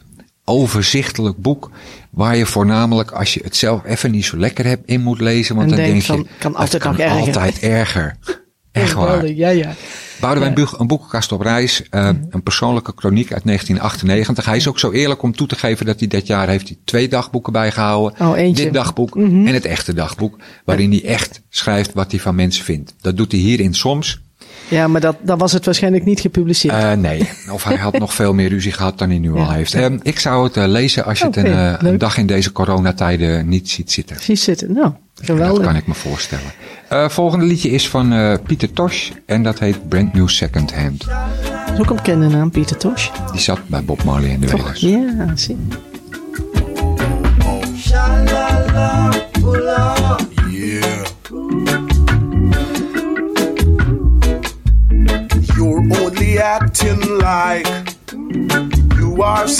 overzichtelijk 0.51 1.37
boek. 1.37 1.71
Waar 2.11 2.35
je 2.37 2.45
voornamelijk, 2.45 3.11
als 3.11 3.33
je 3.33 3.39
het 3.43 3.55
zelf 3.55 3.83
even 3.85 4.11
niet 4.11 4.25
zo 4.25 4.37
lekker 4.37 4.65
hebt, 4.65 4.87
in 4.89 5.01
moet 5.01 5.19
lezen. 5.21 5.55
Want 5.55 5.71
En 5.71 5.77
dan 5.77 5.85
denk 5.85 6.01
van, 6.03 6.17
je, 6.17 6.25
kan 6.39 6.51
het 6.51 6.59
altijd 6.59 6.81
kan 6.83 6.99
erger. 6.99 7.19
altijd 7.19 7.59
erger. 7.59 8.15
Echt 8.71 8.93
waar. 8.93 9.27
Ja, 9.27 9.49
ja. 9.49 9.73
Boudewijn 10.19 10.51
Ja. 10.51 10.57
Buug, 10.57 10.77
een 10.79 10.87
boekenkast 10.87 11.31
op 11.31 11.41
reis. 11.41 11.83
eh, 11.89 12.09
een 12.29 12.43
persoonlijke 12.43 12.93
kroniek 12.93 13.31
uit 13.33 13.43
1998. 13.45 14.45
Hij 14.45 14.55
is 14.57 14.67
ook 14.67 14.79
zo 14.79 14.91
eerlijk 14.91 15.21
om 15.21 15.35
toe 15.35 15.47
te 15.47 15.55
geven 15.55 15.85
dat 15.85 15.99
hij 15.99 16.07
dit 16.07 16.27
jaar 16.27 16.47
heeft 16.47 16.67
hij 16.67 16.77
twee 16.85 17.07
dagboeken 17.07 17.53
bijgehouden. 17.53 18.27
Oh, 18.27 18.37
eentje. 18.37 18.63
Dit 18.63 18.73
dagboek 18.73 19.15
Mhm. 19.15 19.47
en 19.47 19.53
het 19.53 19.65
echte 19.65 19.93
dagboek. 19.93 20.37
Waarin 20.65 20.91
hij 20.91 21.03
echt 21.05 21.41
schrijft 21.49 21.93
wat 21.93 22.11
hij 22.11 22.19
van 22.19 22.35
mensen 22.35 22.63
vindt. 22.65 22.93
Dat 23.01 23.17
doet 23.17 23.31
hij 23.31 23.41
hierin 23.41 23.73
soms. 23.73 24.21
Ja, 24.67 24.87
maar 24.87 25.01
dat, 25.01 25.15
dan 25.21 25.37
was 25.37 25.51
het 25.51 25.65
waarschijnlijk 25.65 26.05
niet 26.05 26.19
gepubliceerd. 26.19 26.73
Eh, 26.73 26.91
nee, 26.91 27.29
of 27.51 27.63
hij 27.63 27.75
had 27.75 27.99
nog 27.99 28.13
veel 28.13 28.33
meer 28.33 28.49
ruzie 28.49 28.71
gehad 28.71 28.97
dan 28.97 29.09
hij 29.09 29.19
nu 29.19 29.33
al 29.33 29.51
heeft. 29.51 29.73
Eh, 29.73 29.85
ik 30.01 30.19
zou 30.19 30.43
het 30.43 30.57
eh, 30.57 30.67
lezen 30.67 31.05
als 31.05 31.19
je 31.19 31.25
het 31.25 31.37
Oké, 31.37 31.47
een, 31.47 31.79
eh, 31.79 31.91
een 31.91 31.97
dag 31.97 32.17
in 32.17 32.25
deze 32.25 32.51
coronatijden 32.51 33.47
niet 33.47 33.69
ziet 33.69 33.91
zitten. 33.91 34.17
Zie 34.19 34.35
zitten. 34.35 34.73
Nou, 34.73 34.91
geweldig. 35.15 35.57
Dat 35.57 35.65
kan 35.65 35.75
ik 35.75 35.87
me 35.87 35.93
voorstellen. 35.93 36.51
Volgende 37.09 37.45
liedje 37.45 37.69
is 37.69 37.89
van 37.89 38.39
Pieter 38.45 38.73
Tosh. 38.73 39.09
En 39.25 39.43
dat 39.43 39.59
heet 39.59 39.89
Brand 39.89 40.13
New 40.13 40.29
Second 40.29 40.73
Hand. 40.73 41.05
Dat 41.05 41.73
is 41.73 41.79
ook 41.79 41.89
een 41.89 41.95
bekende 41.95 42.27
naam, 42.27 42.51
Pieter 42.51 42.77
Tosh. 42.77 43.09
Die 43.31 43.41
zat 43.41 43.59
bij 43.67 43.83
Bob 43.83 44.03
Marley 44.03 44.29
en 44.33 44.39
de 44.39 44.47
Toch? 44.47 44.61
Wailers. 44.61 44.81
Ja, 44.81 45.35
zie. 45.35 45.57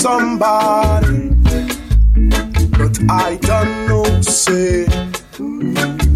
Somebody. 0.02 1.30
But 2.80 2.98
I 3.08 3.38
don't 3.40 3.88
know, 3.88 4.22
say, 4.22 4.88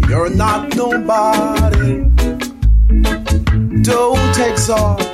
you're 0.08 0.30
not 0.30 0.74
nobody. 0.74 2.02
Don't 3.82 4.38
exalt 4.50 5.06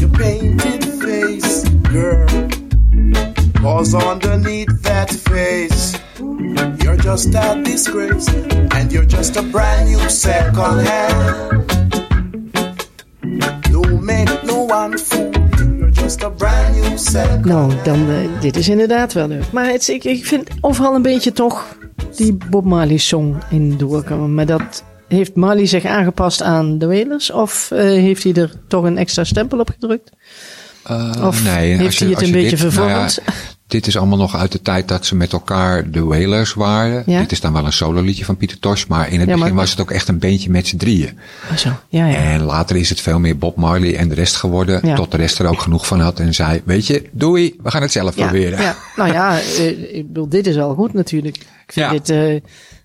your 0.00 0.10
painted 0.22 0.84
face, 1.02 1.68
girl. 1.90 2.28
Cause 3.56 3.92
underneath 3.92 4.82
that 4.82 5.10
face, 5.10 5.98
you're 6.82 6.96
just 6.96 7.34
a 7.34 7.60
disgrace, 7.64 8.28
and 8.76 8.92
you're 8.92 9.10
just 9.16 9.34
a 9.36 9.42
brand 9.42 9.90
new 9.90 10.08
second 10.08 10.86
hand. 10.86 11.66
Don't 13.72 14.00
make 14.04 14.44
no 14.44 14.62
one 14.62 14.96
Nou, 17.44 17.72
dan, 17.84 18.10
eh, 18.10 18.16
dit 18.40 18.56
is 18.56 18.68
inderdaad 18.68 19.12
wel 19.12 19.28
leuk. 19.28 19.52
Maar 19.52 19.66
het, 19.70 19.88
ik, 19.88 20.04
ik 20.04 20.26
vind 20.26 20.48
overal 20.60 20.94
een 20.94 21.02
beetje 21.02 21.32
toch 21.32 21.76
die 22.16 22.36
Bob 22.50 22.64
Marley 22.64 22.96
song 22.96 23.36
in 23.50 23.76
doorkomen. 23.76 24.34
Maar 24.34 24.46
dat, 24.46 24.84
heeft 25.08 25.34
Marley 25.34 25.66
zich 25.66 25.84
aangepast 25.84 26.42
aan 26.42 26.78
de 26.78 26.86
Wailers? 26.86 27.30
Of 27.30 27.70
eh, 27.70 27.78
heeft 27.80 28.22
hij 28.22 28.32
er 28.34 28.52
toch 28.68 28.84
een 28.84 28.98
extra 28.98 29.24
stempel 29.24 29.58
op 29.58 29.68
gedrukt? 29.70 30.10
Eh, 30.84 31.12
Of 31.26 31.44
nee, 31.44 31.76
heeft 31.76 31.98
hij 31.98 32.08
het 32.08 32.20
een 32.20 32.26
je 32.26 32.32
beetje 32.32 32.50
dit- 32.50 32.58
nou 32.60 32.72
vervormd? 32.72 33.20
ja, 33.26 33.32
dit 33.70 33.86
is 33.86 33.96
allemaal 33.96 34.18
nog 34.18 34.36
uit 34.36 34.52
de 34.52 34.62
tijd 34.62 34.88
dat 34.88 35.06
ze 35.06 35.16
met 35.16 35.32
elkaar 35.32 35.90
de 35.90 36.04
Wailers 36.04 36.54
waren. 36.54 37.02
Ja. 37.06 37.20
Dit 37.20 37.32
is 37.32 37.40
dan 37.40 37.52
wel 37.52 37.64
een 37.64 37.72
solo 37.72 38.00
liedje 38.00 38.24
van 38.24 38.36
Pieter 38.36 38.58
Tosh. 38.58 38.84
Maar 38.86 39.12
in 39.12 39.20
het 39.20 39.28
Ja, 39.28 39.34
begin 39.36 39.54
was 39.54 39.70
het 39.70 39.80
ook 39.80 39.90
echt 39.90 40.08
een 40.08 40.18
beentje 40.18 40.50
met 40.50 40.66
z'n 40.66 40.76
drieën. 40.76 41.18
Oh, 41.50 41.56
zo. 41.56 41.68
Ja, 41.88 42.06
ja. 42.06 42.16
En 42.16 42.42
later 42.42 42.76
is 42.76 42.88
het 42.88 43.00
veel 43.00 43.18
meer 43.18 43.38
Bob 43.38 43.56
Marley 43.56 43.96
en 43.96 44.08
de 44.08 44.14
rest 44.14 44.36
geworden. 44.36 44.80
Ja. 44.86 44.94
Tot 44.94 45.10
de 45.10 45.16
rest 45.16 45.38
er 45.38 45.46
ook 45.46 45.60
genoeg 45.60 45.86
van 45.86 46.00
had. 46.00 46.20
En 46.20 46.34
zei, 46.34 46.60
weet 46.64 46.86
je, 46.86 47.08
doei, 47.12 47.54
we 47.62 47.70
gaan 47.70 47.82
het 47.82 47.92
zelf 47.92 48.14
proberen. 48.14 48.60
ja. 48.62 48.76
Nou 48.96 49.12
ja, 49.12 49.38
eh, 49.40 49.94
ik 49.96 50.06
bedoel, 50.06 50.28
dit 50.28 50.46
is 50.46 50.58
al 50.58 50.74
goed 50.74 50.92
natuurlijk. 50.92 51.36
Ik 51.36 51.72
vind 51.72 51.90
dit 51.90 52.08
eh, 52.10 52.40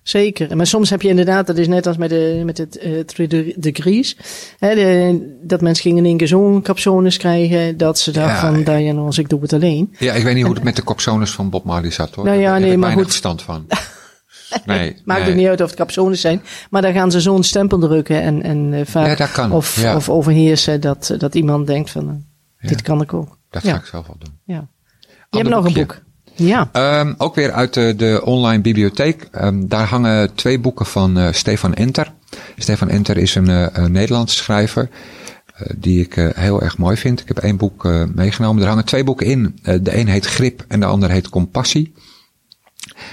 zeker. 0.08 0.56
Maar 0.56 0.66
soms 0.66 0.90
heb 0.90 1.02
je 1.02 1.08
inderdaad, 1.08 1.46
dat 1.46 1.58
is 1.58 1.68
net 1.68 1.86
als 1.86 1.96
met, 1.96 2.08
de, 2.10 2.42
met 2.44 2.58
het 2.58 2.78
eh 2.78 3.00
Three 3.00 3.54
Degrees. 3.58 4.16
Hè, 4.58 4.74
de, 4.74 5.38
dat 5.42 5.60
mensen 5.60 5.82
gingen 5.82 5.98
in 5.98 6.04
één 6.04 6.16
keer 6.16 6.28
zo'n 6.28 6.62
capsones 6.62 7.16
krijgen. 7.16 7.76
Dat 7.76 7.98
ze 7.98 8.10
dachten 8.10 8.48
Ja. 8.48 8.54
van, 8.54 8.74
Diana, 8.74 9.00
als 9.00 9.18
ik 9.18 9.28
doe 9.28 9.40
het 9.40 9.52
alleen. 9.52 9.94
Ja, 9.98 10.12
ik 10.12 10.24
weet 10.24 10.34
niet 10.34 10.44
hoe 10.44 10.54
het 10.54 10.62
met 10.62 10.76
de 10.76 10.82
kopzones 10.82 11.30
van 11.30 11.50
Bob 11.50 11.64
Marley 11.64 11.90
zat 11.90 12.14
hoor. 12.14 12.24
Nou 12.24 12.38
ja, 12.40 12.50
Daar 12.50 12.60
nee, 12.60 12.76
maar 12.76 12.92
goed. 12.92 13.04
verstand 13.04 13.42
van. 13.42 13.66
Nee, 14.64 14.96
Maakt 15.04 15.20
nee. 15.20 15.28
het 15.28 15.38
niet 15.38 15.46
uit 15.48 15.60
of 15.60 15.66
het 15.68 15.78
capsones 15.78 16.20
zijn. 16.20 16.42
Maar 16.70 16.82
dan 16.82 16.92
gaan 16.92 17.10
ze 17.10 17.20
zo'n 17.20 17.42
stempel 17.42 17.78
drukken. 17.78 18.22
En, 18.22 18.42
en 18.42 18.72
eh, 18.74 18.80
vaak, 18.86 19.06
Ja, 19.06 19.14
dat 19.14 19.32
kan. 19.32 19.52
Of, 19.52 19.80
Ja. 19.80 19.96
of 19.96 20.08
overheersen 20.08 20.80
dat, 20.80 21.14
dat 21.18 21.34
iemand 21.34 21.66
denkt 21.66 21.90
van, 21.90 22.24
eh, 22.58 22.68
dit 22.68 22.82
kan 22.82 23.00
ik 23.02 23.14
ook. 23.14 23.38
Dat 23.50 23.62
ga 23.62 23.74
ik 23.76 23.84
zelf 23.84 24.06
wel 24.06 24.16
doen. 24.18 24.38
Ja. 24.44 24.68
Je 25.30 25.38
hebt 25.38 25.48
nog 25.50 25.64
een 25.64 25.72
boek. 25.72 26.02
Ja. 26.36 26.68
Ehm, 26.72 27.14
ook 27.18 27.34
weer 27.34 27.52
uit 27.52 27.74
de, 27.74 27.94
de 27.96 28.20
online 28.24 28.62
bibliotheek. 28.62 29.28
Ehm, 29.30 29.66
daar 29.66 29.86
hangen 29.86 30.34
twee 30.34 30.58
boeken 30.58 30.86
van 30.86 31.18
eh, 31.18 31.32
Stefan 31.32 31.74
Enter. 31.74 32.12
Stefan 32.56 32.88
Enter 32.88 33.16
is 33.16 33.34
een, 33.34 33.48
eh, 33.48 33.66
een 33.72 33.92
Nederlandse 33.92 34.36
schrijver. 34.36 34.88
eh, 35.56 35.66
die 35.76 36.00
ik 36.00 36.14
heel 36.34 36.62
erg 36.62 36.78
mooi 36.78 36.96
vind. 36.96 37.20
Ik 37.20 37.28
heb 37.28 37.38
één 37.38 37.56
boek 37.56 37.88
meegenomen. 38.14 38.62
Er 38.62 38.68
hangen 38.68 38.84
twee 38.84 39.04
boeken 39.04 39.26
in. 39.26 39.58
De 39.62 39.98
een 39.98 40.08
heet 40.08 40.26
Grip 40.26 40.64
en 40.68 40.80
de 40.80 40.86
ander 40.86 41.10
heet 41.10 41.28
Compassie. 41.28 41.92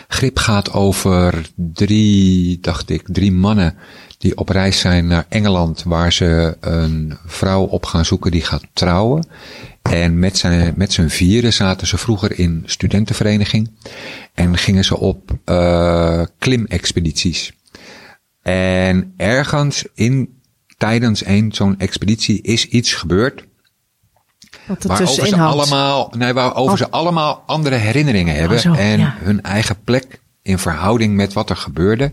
Grip 0.07 0.37
gaat 0.37 0.73
over 0.73 1.49
drie, 1.55 2.59
dacht 2.59 2.89
ik, 2.89 3.03
drie 3.05 3.31
mannen 3.31 3.75
die 4.17 4.37
op 4.37 4.49
reis 4.49 4.79
zijn 4.79 5.07
naar 5.07 5.25
Engeland, 5.29 5.83
waar 5.83 6.13
ze 6.13 6.57
een 6.59 7.17
vrouw 7.25 7.63
op 7.63 7.85
gaan 7.85 8.05
zoeken 8.05 8.31
die 8.31 8.41
gaat 8.41 8.63
trouwen. 8.73 9.27
En 9.83 10.19
met 10.19 10.37
zijn, 10.37 10.73
met 10.77 10.93
z'n 10.93 11.07
vieren 11.07 11.53
zaten 11.53 11.87
ze 11.87 11.97
vroeger 11.97 12.39
in 12.39 12.63
studentenvereniging 12.65 13.71
en 14.33 14.57
gingen 14.57 14.83
ze 14.85 14.97
op 14.97 15.31
uh, 15.45 16.21
klimexpedities. 16.37 17.53
En 18.41 19.13
ergens 19.17 19.85
in, 19.93 20.41
tijdens 20.77 21.25
een 21.25 21.51
zo'n 21.53 21.79
expeditie 21.79 22.41
is 22.41 22.67
iets 22.67 22.93
gebeurd 22.93 23.45
Wat 24.67 24.83
er 24.83 24.89
waarover 24.89 25.27
ze 25.27 25.37
allemaal, 25.37 26.13
nee, 26.17 26.33
waarover 26.33 26.71
Oh. 26.71 26.77
ze 26.77 26.89
allemaal 26.89 27.43
andere 27.45 27.75
herinneringen 27.75 28.35
hebben. 28.35 28.57
Oh, 28.57 28.63
zo, 28.63 28.73
en 28.73 28.99
ja. 28.99 29.15
hun 29.19 29.41
eigen 29.41 29.83
plek 29.83 30.21
in 30.41 30.57
verhouding 30.57 31.15
met 31.15 31.33
wat 31.33 31.49
er 31.49 31.55
gebeurde. 31.55 32.11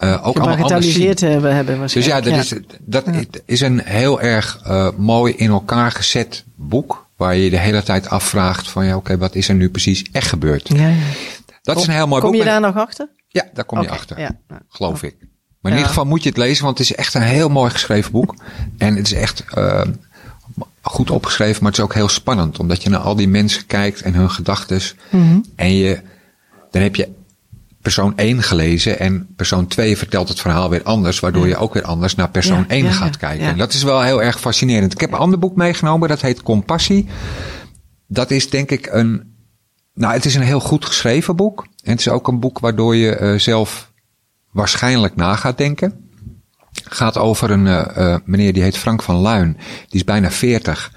Eh 0.00 0.26
ook. 0.26 0.36
Gebagatelliseerd 0.36 1.20
hebben, 1.20 1.54
hebben 1.54 1.80
Dus 1.80 1.92
ja, 1.92 2.00
waarschijnlijk. 2.22 2.66
dat, 2.78 3.06
Is, 3.06 3.20
dat 3.24 3.40
is 3.44 3.60
een 3.60 3.80
heel 3.84 4.20
erg 4.20 4.60
uh, 4.66 4.88
mooi 4.96 5.34
in 5.34 5.50
elkaar 5.50 5.90
gezet 5.92 6.44
boek. 6.56 7.08
Waar 7.16 7.36
je 7.36 7.50
de 7.50 7.58
hele 7.58 7.82
tijd 7.82 8.08
afvraagt 8.08 8.70
van 8.70 8.84
ja, 8.86 8.96
oké, 8.96 9.18
wat 9.18 9.34
is 9.34 9.48
er 9.48 9.54
nu 9.54 9.70
precies 9.70 10.04
echt 10.12 10.28
gebeurd? 10.28 10.68
Ja, 10.68 10.88
ja. 10.88 10.94
Dat 11.62 11.76
is 11.78 11.86
een 11.86 11.92
heel 11.94 12.06
mooi 12.06 12.20
Kom 12.20 12.30
boek. 12.30 12.40
je 12.40 12.44
met- 12.46 12.52
daar 12.62 12.72
nog 12.72 12.82
achter? 12.84 13.08
Ja, 13.28 13.44
daar 13.54 13.64
kom 13.64 13.82
je 13.82 13.88
achter. 13.90 14.18
ja. 14.20 14.30
Geloof 14.68 15.02
ik. 15.02 15.16
Maar 15.60 15.70
in 15.72 15.76
ieder 15.78 15.88
geval 15.92 16.06
moet 16.06 16.22
je 16.22 16.28
het 16.28 16.38
lezen, 16.38 16.64
want 16.64 16.78
het 16.78 16.90
is 16.90 16.96
echt 16.96 17.14
een 17.14 17.22
heel 17.22 17.48
mooi 17.48 17.70
geschreven 17.70 18.12
boek. 18.12 18.34
En 18.78 18.96
het 18.96 19.06
is 19.06 19.12
echt, 19.12 19.44
uh, 19.54 19.82
goed 20.82 21.10
opgeschreven, 21.10 21.62
maar 21.62 21.70
het 21.70 21.78
is 21.80 21.84
ook 21.86 21.94
heel 21.94 22.08
spannend. 22.08 22.58
Omdat 22.58 22.82
je 22.82 22.90
naar 22.90 23.00
al 23.00 23.16
die 23.16 23.28
mensen 23.28 23.66
kijkt 23.66 24.00
en 24.02 24.14
hun 24.14 24.30
gedachten. 24.30 24.80
En 25.56 25.74
je, 25.74 26.00
dan 26.70 26.82
heb 26.82 26.96
je 26.96 27.08
persoon 27.82 28.16
1 28.16 28.42
gelezen 28.42 28.98
en 28.98 29.34
persoon 29.36 29.66
2 29.66 29.96
vertelt 29.96 30.28
het 30.28 30.40
verhaal 30.40 30.70
weer 30.70 30.82
anders. 30.82 31.20
Waardoor 31.20 31.48
je 31.48 31.56
ook 31.56 31.74
weer 31.74 31.82
anders 31.82 32.14
naar 32.14 32.30
persoon 32.30 32.58
Ja, 32.58 32.68
1 32.68 32.84
ja, 32.84 32.90
gaat 32.90 33.16
kijken. 33.16 33.46
En 33.46 33.56
dat 33.56 33.72
is 33.72 33.82
wel 33.82 34.02
heel 34.02 34.22
erg 34.22 34.40
fascinerend. 34.40 34.92
Ik 34.92 35.00
heb 35.00 35.12
een 35.12 35.18
ander 35.18 35.38
boek 35.38 35.56
meegenomen, 35.56 36.08
dat 36.08 36.20
heet 36.20 36.42
Compassie. 36.42 37.06
Dat 38.06 38.30
is 38.30 38.50
denk 38.50 38.70
ik 38.70 38.86
een, 38.86 39.34
nou 39.94 40.12
het 40.12 40.24
is 40.24 40.34
een 40.34 40.42
heel 40.42 40.60
goed 40.60 40.84
geschreven 40.84 41.36
boek. 41.36 41.66
En 41.82 41.90
het 41.90 42.00
is 42.00 42.08
ook 42.08 42.28
een 42.28 42.40
boek 42.40 42.58
waardoor 42.58 42.96
je 42.96 43.16
eh, 43.16 43.38
zelf 43.38 43.92
waarschijnlijk 44.50 45.16
na 45.16 45.36
gaat 45.36 45.58
denken. 45.58 46.08
Gaat 46.72 47.18
over 47.18 47.50
een 47.50 47.66
eh, 47.66 48.12
eh, 48.12 48.20
meneer 48.24 48.52
die 48.52 48.62
heet 48.62 48.76
Frank 48.76 49.02
van 49.02 49.16
Luin. 49.16 49.52
Die 49.88 50.00
is 50.00 50.04
bijna 50.04 50.30
40. 50.30 50.92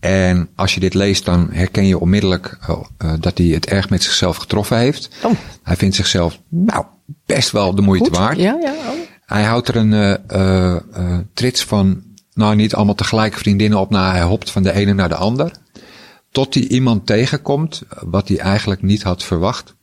En 0.00 0.48
als 0.54 0.74
je 0.74 0.80
dit 0.80 0.94
leest, 0.94 1.24
dan 1.24 1.48
herken 1.52 1.86
je 1.86 1.98
onmiddellijk 1.98 2.58
eh, 2.60 2.76
eh, 2.98 3.12
dat 3.20 3.38
hij 3.38 3.46
het 3.46 3.66
erg 3.66 3.90
met 3.90 4.02
zichzelf 4.02 4.36
getroffen 4.36 4.78
heeft. 4.78 5.08
Oh. 5.24 5.32
Hij 5.62 5.76
vindt 5.76 5.94
zichzelf, 5.94 6.40
nou, 6.48 6.84
best 7.26 7.50
wel 7.50 7.74
de 7.74 7.82
moeite 7.82 8.08
Goed. 8.08 8.18
waard. 8.18 8.36
Ja, 8.38 8.58
ja. 8.60 8.72
oh. 8.72 8.98
Hij 9.26 9.42
houdt 9.42 9.68
er 9.68 9.76
een 9.76 9.92
eh, 9.92 10.74
eh, 10.76 11.18
trits 11.34 11.64
van, 11.64 12.02
nou 12.34 12.54
niet 12.54 12.74
allemaal 12.74 12.94
tegelijk 12.94 13.34
vriendinnen 13.34 13.78
op 13.78 13.90
na. 13.90 14.10
Hij 14.10 14.22
hopt 14.22 14.50
van 14.50 14.62
de 14.62 14.72
ene 14.72 14.92
naar 14.92 15.08
de 15.08 15.14
ander. 15.14 15.52
Tot 16.30 16.54
hij 16.54 16.62
iemand 16.62 17.06
tegenkomt, 17.06 17.82
wat 18.00 18.28
hij 18.28 18.38
eigenlijk 18.38 18.82
niet 18.82 19.02
had 19.02 19.24
verwacht. 19.24 19.74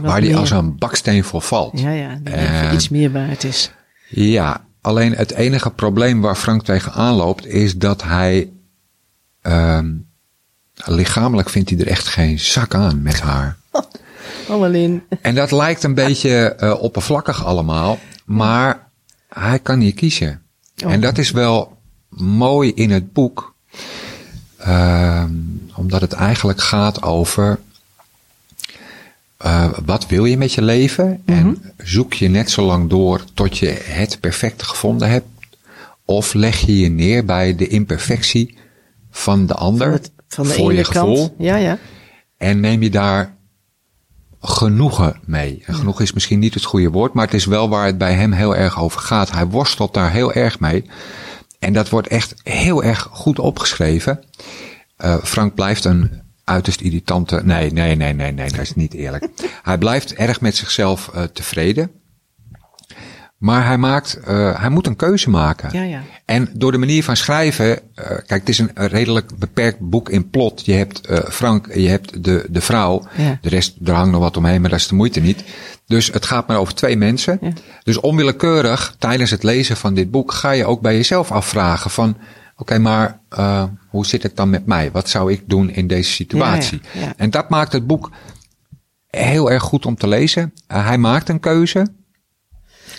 Waar 0.00 0.20
hij 0.20 0.36
als 0.36 0.50
een 0.50 0.76
baksteen 0.78 1.24
voor 1.24 1.42
valt. 1.42 1.80
Ja, 1.80 1.90
ja. 1.90 2.18
Die 2.22 2.34
En- 2.34 2.74
iets 2.74 2.88
meer 2.88 3.12
waard 3.12 3.44
is. 3.44 3.70
Ja, 4.08 4.64
alleen 4.80 5.12
het 5.12 5.30
enige 5.32 5.70
probleem 5.70 6.20
waar 6.20 6.36
Frank 6.36 6.62
tegenaan 6.64 7.14
loopt 7.14 7.46
is 7.46 7.76
dat 7.76 8.02
hij 8.02 8.50
ehm 9.42 9.88
lichamelijk 10.74 11.50
vindt 11.50 11.70
hij 11.70 11.78
er 11.78 11.86
echt 11.86 12.08
geen 12.08 12.40
zak 12.40 12.74
aan 12.74 13.02
met 13.02 13.20
haar. 13.20 13.56
En 15.20 15.34
dat 15.34 15.50
lijkt 15.50 15.82
een 15.82 15.94
beetje 15.94 16.54
eh, 16.54 16.82
oppervlakkig 16.82 17.44
allemaal, 17.44 17.98
maar 18.24 18.88
hij 19.28 19.58
kan 19.58 19.78
niet 19.78 19.94
kiezen. 19.94 20.42
Oh. 20.84 20.92
En 20.92 21.00
dat 21.00 21.18
is 21.18 21.30
wel 21.30 21.76
mooi 22.18 22.72
in 22.74 22.90
het 22.90 23.12
boek, 23.12 23.54
ehm, 24.56 25.34
omdat 25.74 26.00
het 26.00 26.12
eigenlijk 26.12 26.60
gaat 26.60 27.02
over 27.02 27.60
eh, 29.36 29.70
wat 29.84 30.06
wil 30.06 30.24
je 30.24 30.36
met 30.36 30.52
je 30.52 30.62
leven 30.62 31.22
en 31.24 31.72
zoek 31.76 32.12
je 32.12 32.28
net 32.28 32.50
zo 32.50 32.62
lang 32.62 32.90
door 32.90 33.24
tot 33.34 33.58
je 33.58 33.80
het 33.84 34.20
perfecte 34.20 34.64
gevonden 34.64 35.10
hebt, 35.10 35.26
of 36.04 36.34
leg 36.34 36.60
je 36.60 36.78
je 36.78 36.88
neer 36.88 37.24
bij 37.24 37.56
de 37.56 37.66
imperfectie 37.66 38.58
van 39.14 39.46
de 39.46 39.54
ander 39.54 39.92
Het- 39.92 40.12
Van 40.28 40.46
de 40.46 40.52
voor 40.52 40.70
ene 40.70 40.78
je 40.78 40.84
gevoel. 40.84 41.16
kant. 41.16 41.32
Ja, 41.38 41.56
ja. 41.56 41.78
En 42.36 42.60
neem 42.60 42.82
je 42.82 42.90
daar 42.90 43.34
genoegen 44.40 45.20
mee. 45.24 45.62
En 45.66 45.74
genoegen 45.74 46.04
is 46.04 46.12
misschien 46.12 46.38
niet 46.38 46.54
het 46.54 46.64
goede 46.64 46.90
woord, 46.90 47.12
maar 47.12 47.24
het 47.24 47.34
is 47.34 47.44
wel 47.44 47.68
waar 47.68 47.86
het 47.86 47.98
bij 47.98 48.14
hem 48.14 48.32
heel 48.32 48.56
erg 48.56 48.80
over 48.80 49.00
gaat. 49.00 49.30
Hij 49.30 49.46
worstelt 49.46 49.94
daar 49.94 50.10
heel 50.12 50.32
erg 50.32 50.60
mee. 50.60 50.84
En 51.58 51.72
dat 51.72 51.88
wordt 51.88 52.08
echt 52.08 52.34
heel 52.42 52.82
erg 52.82 53.08
goed 53.12 53.38
opgeschreven. 53.38 54.24
Eh, 54.96 55.16
Frank 55.22 55.54
blijft 55.54 55.84
een 55.84 56.10
uiterst 56.44 56.80
irritante. 56.80 57.40
Nee, 57.44 57.72
nee, 57.72 57.94
nee, 57.96 58.12
nee, 58.12 58.32
nee, 58.32 58.50
dat 58.50 58.60
is 58.60 58.74
niet 58.74 58.94
eerlijk. 58.94 59.28
hij 59.62 59.78
blijft 59.78 60.14
erg 60.14 60.40
met 60.40 60.56
zichzelf 60.56 61.08
eh, 61.14 61.22
tevreden. 61.22 61.90
Maar 63.42 63.66
hij 63.66 63.78
maakt, 63.78 64.20
eh, 64.24 64.60
hij 64.60 64.68
moet 64.68 64.86
een 64.86 64.96
keuze 64.96 65.30
maken. 65.30 65.68
Ja, 65.72 65.82
ja. 65.82 66.02
En 66.24 66.50
door 66.54 66.72
de 66.72 66.78
manier 66.78 67.04
van 67.04 67.16
schrijven, 67.16 67.78
eh, 67.94 68.06
kijk, 68.06 68.28
het 68.28 68.48
is 68.48 68.58
een 68.58 68.70
redelijk 68.74 69.38
beperkt 69.38 69.78
boek 69.78 70.08
in 70.08 70.30
plot. 70.30 70.64
Je 70.64 70.72
hebt 70.72 71.06
eh, 71.06 71.18
Frank, 71.18 71.74
je 71.74 71.88
hebt 71.88 72.24
de, 72.24 72.46
de 72.50 72.60
vrouw. 72.60 73.06
Ja. 73.16 73.38
De 73.40 73.48
rest, 73.48 73.76
er 73.84 73.92
hangt 73.92 74.10
nog 74.10 74.20
wat 74.20 74.36
omheen, 74.36 74.60
maar 74.60 74.70
dat 74.70 74.78
is 74.78 74.86
de 74.86 74.94
moeite 74.94 75.20
niet. 75.20 75.44
Dus 75.86 76.06
het 76.06 76.26
gaat 76.26 76.48
maar 76.48 76.56
over 76.58 76.74
twee 76.74 76.96
mensen. 76.96 77.38
Ja. 77.40 77.52
Dus 77.82 78.00
onwillekeurig, 78.00 78.94
tijdens 78.98 79.30
het 79.30 79.42
lezen 79.42 79.76
van 79.76 79.94
dit 79.94 80.10
boek, 80.10 80.32
ga 80.32 80.50
je 80.50 80.66
ook 80.66 80.80
bij 80.80 80.94
jezelf 80.94 81.30
afvragen 81.30 81.90
van, 81.90 82.16
oké, 82.56 82.78
maar 82.78 83.20
hoe 83.88 84.06
zit 84.06 84.22
het 84.22 84.36
dan 84.36 84.50
met 84.50 84.66
mij? 84.66 84.90
Wat 84.90 85.08
zou 85.08 85.32
ik 85.32 85.42
doen 85.46 85.70
in 85.70 85.86
deze 85.86 86.10
situatie? 86.10 86.80
En 87.16 87.30
dat 87.30 87.48
maakt 87.48 87.72
het 87.72 87.86
boek 87.86 88.10
heel 89.06 89.50
erg 89.50 89.62
goed 89.62 89.86
om 89.86 89.96
te 89.96 90.08
lezen. 90.08 90.52
Hij 90.66 90.98
maakt 90.98 91.28
een 91.28 91.40
keuze. 91.40 91.86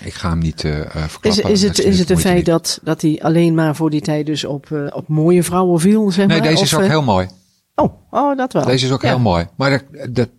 Ik 0.05 0.13
ga 0.13 0.29
hem 0.29 0.39
niet 0.39 0.63
eh 0.63 0.79
eh, 0.79 0.86
Is, 0.86 1.12
verklappen. 1.12 1.51
is, 1.51 1.62
het, 1.62 1.79
is 1.79 2.00
het 2.00 2.10
een 2.10 2.17
feit 2.19 2.36
niet. 2.36 2.45
dat, 2.45 2.79
dat 2.83 3.01
hij 3.01 3.19
alleen 3.24 3.53
maar 3.55 3.75
voor 3.75 3.89
die 3.89 4.01
tijd 4.01 4.25
dus 4.25 4.43
op, 4.45 4.72
eh, 4.72 4.86
op 4.95 5.07
mooie 5.07 5.43
vrouwen 5.43 5.79
viel, 5.79 6.12
zeg 6.12 6.27
Nee, 6.27 6.39
maar? 6.39 6.48
deze 6.48 6.60
Of, 6.62 6.65
is 6.65 6.75
ook 6.75 6.81
heel 6.86 7.03
mooi. 7.03 7.27
Oh, 7.75 7.93
oh, 8.10 8.38
dat 8.38 8.53
wel. 8.53 8.65
Deze 8.65 8.86
is 8.86 8.91
ook 8.91 9.01
Ja. 9.01 9.07
heel 9.07 9.19
mooi. 9.19 9.48
Maar 9.57 9.69
dat, 9.69 9.83
dat, 10.15 10.29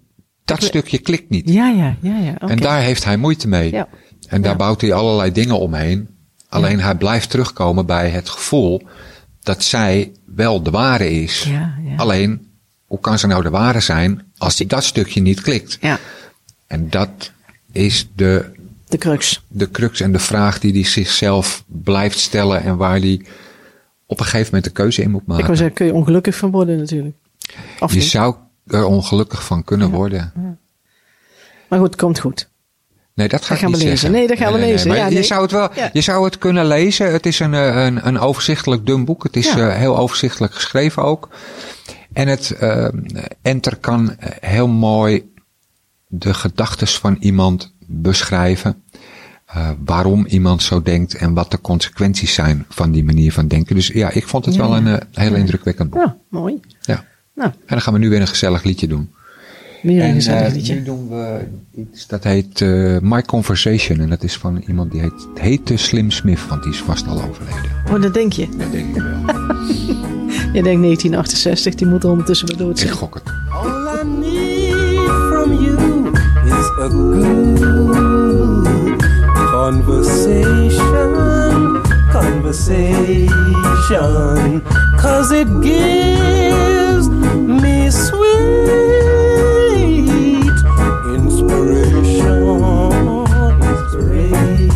dat 0.44 0.62
stukje 0.62 0.98
klikt 0.98 1.30
niet. 1.30 1.50
Ja, 1.50 1.68
ja, 1.68 1.96
ja, 2.00 2.18
ja. 2.18 2.36
En 2.38 2.56
daar 2.56 2.80
heeft 2.80 3.04
hij 3.04 3.16
moeite 3.16 3.48
mee. 3.48 3.70
Ja. 3.72 3.88
En 4.28 4.42
daar 4.42 4.50
Ja. 4.52 4.56
bouwt 4.56 4.80
hij 4.80 4.92
allerlei 4.92 5.32
dingen 5.32 5.58
omheen. 5.58 6.08
Alleen 6.48 6.80
hij 6.80 6.94
blijft 6.94 7.30
terugkomen 7.30 7.86
bij 7.86 8.08
het 8.08 8.28
gevoel 8.28 8.82
dat 9.42 9.62
zij 9.62 10.12
wel 10.26 10.62
de 10.62 10.70
ware 10.70 11.10
is. 11.10 11.42
Ja, 11.42 11.74
ja. 11.84 11.96
Alleen, 11.96 12.48
hoe 12.86 13.00
kan 13.00 13.18
ze 13.18 13.26
nou 13.26 13.42
de 13.42 13.50
ware 13.50 13.80
zijn 13.80 14.32
als 14.36 14.56
dat 14.56 14.84
stukje 14.84 15.20
niet 15.20 15.40
klikt? 15.40 15.78
Ja, 15.80 15.98
En 16.66 16.90
dat 16.90 17.32
is 17.72 18.08
de, 18.16 18.52
de 18.98 19.00
crux. 19.00 19.42
de 19.48 19.70
crux 19.70 20.00
en 20.00 20.12
de 20.12 20.18
vraag 20.18 20.58
die 20.58 20.72
hij 20.72 20.84
zichzelf 20.84 21.64
blijft 21.66 22.18
stellen 22.18 22.62
en 22.62 22.76
waar 22.76 22.98
hij 22.98 23.24
op 24.06 24.18
een 24.20 24.24
gegeven 24.24 24.46
moment 24.46 24.64
de 24.64 24.70
keuze 24.70 25.02
in 25.02 25.10
moet 25.10 25.20
Ik 25.20 25.26
maken. 25.26 25.44
wou 25.44 25.56
zeggen, 25.56 25.74
kun 25.76 25.86
je 25.86 25.92
ongelukkig 25.94 26.36
van 26.36 26.50
worden 26.50 26.78
natuurlijk. 26.78 27.16
Of 27.80 27.92
Je 27.92 27.98
niet? 27.98 28.08
zou 28.08 28.34
er 28.66 28.84
ongelukkig 28.84 29.44
van 29.44 29.64
kunnen 29.64 29.90
worden. 29.90 30.32
Maar 31.68 31.78
goed, 31.78 31.88
het 31.88 32.00
komt 32.00 32.18
goed. 32.18 32.48
Nee, 33.14 33.28
dat 33.28 33.40
ga 33.44 33.48
Dat 33.48 33.56
ik 33.56 33.62
gaan 33.62 33.70
niet 33.72 33.78
we 33.78 33.84
lezen. 33.84 33.98
zeggen. 34.00 34.18
Nee, 34.18 34.28
dat 34.28 34.38
gaan 34.38 34.52
we 34.52 34.58
lezen. 34.58 34.88
Maar 34.88 34.96
Ja, 34.96 35.06
je 35.06 35.14
nee. 35.14 35.22
zou 35.22 35.42
het 35.42 35.50
wel, 35.50 35.70
je 35.92 36.00
zou 36.00 36.24
het 36.24 36.38
kunnen 36.38 36.66
lezen. 36.66 37.12
Het 37.12 37.26
is 37.26 37.38
een, 37.38 37.54
eh, 37.54 37.84
een, 37.84 38.06
een 38.06 38.18
overzichtelijk 38.18 38.86
dun 38.86 39.04
boek. 39.04 39.22
Het 39.22 39.36
is 39.36 39.48
eh, 39.48 39.74
heel 39.76 39.98
overzichtelijk 39.98 40.54
geschreven 40.54 41.02
ook. 41.02 41.28
En 42.12 42.28
het 42.28 42.50
eh, 42.50 42.88
enter 43.42 43.76
kan 43.76 44.16
heel 44.40 44.68
mooi 44.68 45.32
de 46.06 46.34
gedachtes 46.34 46.98
van 46.98 47.16
iemand 47.20 47.72
beschrijven. 47.86 48.82
Eh, 49.54 49.70
waarom 49.84 50.26
iemand 50.26 50.62
zo 50.62 50.82
denkt 50.82 51.14
en 51.14 51.34
wat 51.34 51.50
de 51.50 51.60
consequenties 51.60 52.34
zijn 52.34 52.64
van 52.68 52.90
die 52.90 53.04
manier 53.04 53.32
van 53.32 53.48
denken. 53.48 53.74
Dus 53.74 53.86
ja, 53.86 54.10
ik 54.10 54.26
vond 54.28 54.44
het 54.44 54.54
Ja, 54.54 54.60
wel 54.60 54.76
een 54.76 54.86
eh, 54.86 55.00
heel 55.12 55.34
indrukwekkend 55.34 55.90
boek. 55.90 56.00
Ja, 56.02 56.16
mooi. 56.28 56.60
Ja. 56.80 57.04
Nou, 57.34 57.50
En 57.50 57.56
dan 57.66 57.80
gaan 57.80 57.92
we 57.92 57.98
nu 57.98 58.08
weer 58.08 58.20
een 58.20 58.26
gezellig 58.28 58.62
liedje 58.62 58.86
doen. 58.86 59.10
weer 59.82 60.00
een 60.02 60.08
En 60.08 60.14
gezellig 60.14 60.46
eh, 60.48 60.54
liedje. 60.54 60.74
nu 60.74 60.82
doen 60.82 61.08
we 61.08 61.40
iets 61.76 62.06
dat 62.06 62.24
heet 62.24 62.60
eh, 62.60 62.98
My 63.00 63.22
Conversation. 63.22 64.00
En 64.00 64.08
dat 64.08 64.22
is 64.22 64.36
van 64.36 64.62
iemand 64.66 64.90
die 64.92 65.00
heet, 65.00 65.12
het 65.34 65.42
heette 65.42 65.76
Slim 65.76 66.10
Smith, 66.10 66.46
want 66.48 66.62
die 66.62 66.72
is 66.72 66.78
vast 66.78 67.06
al 67.06 67.22
overleden. 67.22 67.70
Oh, 67.90 68.02
dat 68.02 68.14
denk 68.14 68.32
je. 68.32 68.48
Dat 68.58 68.72
denk 68.72 68.96
ik 68.96 69.02
wel. 69.02 69.12
Je 70.52 70.62
denkt 70.62 70.82
1968, 70.82 71.74
die 71.74 71.86
moet 71.86 72.04
er 72.04 72.10
ondertussen 72.10 72.48
wel 72.48 72.56
dood 72.56 72.70
ik 72.80 72.86
zijn. 72.86 72.92
gok 72.98 73.14
het. 73.14 73.22
All 73.50 74.00
I 74.00 74.06
need 74.20 75.08
from 75.30 75.52
you 75.52 76.10
is 76.46 76.52
a 76.80 76.88
good 76.88 77.73
conversation. 79.64 80.76
Conversation. 82.12 83.30
Cause 84.98 85.32
it 85.32 85.48
gives 85.62 87.08
me 87.08 87.90
sweet 87.90 88.68
inspiration. 91.16 92.44
Inspiration. 93.72 94.68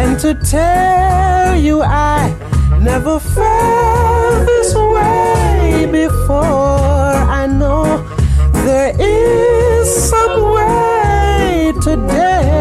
And 0.00 0.18
to 0.20 0.32
tell 0.50 1.60
you, 1.60 1.82
I 1.82 2.34
never 2.80 3.20
felt 3.20 4.46
this 4.46 4.74
way 4.74 5.86
before. 5.92 7.12
I 7.40 7.46
know 7.46 7.84
there 8.64 8.94
is 8.98 10.08
some 10.08 10.54
way 10.54 11.74
today. 11.82 12.59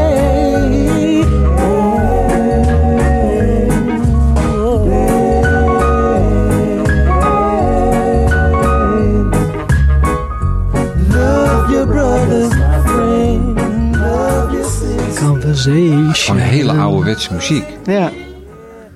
Van 16.29 16.37
hele 16.37 16.71
ouderwetse 16.71 17.33
muziek. 17.33 17.65
Ja. 17.85 18.11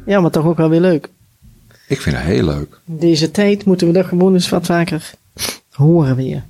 ja, 0.05 0.19
maar 0.19 0.31
toch 0.31 0.45
ook 0.45 0.57
wel 0.57 0.69
weer 0.69 0.79
leuk. 0.79 1.09
Ik 1.87 2.01
vind 2.01 2.15
het 2.15 2.25
heel 2.25 2.45
leuk. 2.45 2.79
Deze 2.85 3.31
tijd 3.31 3.65
moeten 3.65 3.87
we 3.87 3.93
dat 3.93 4.05
gewoon 4.05 4.33
eens 4.33 4.49
wat 4.49 4.65
vaker 4.65 5.11
horen 5.71 6.15
weer. 6.15 6.43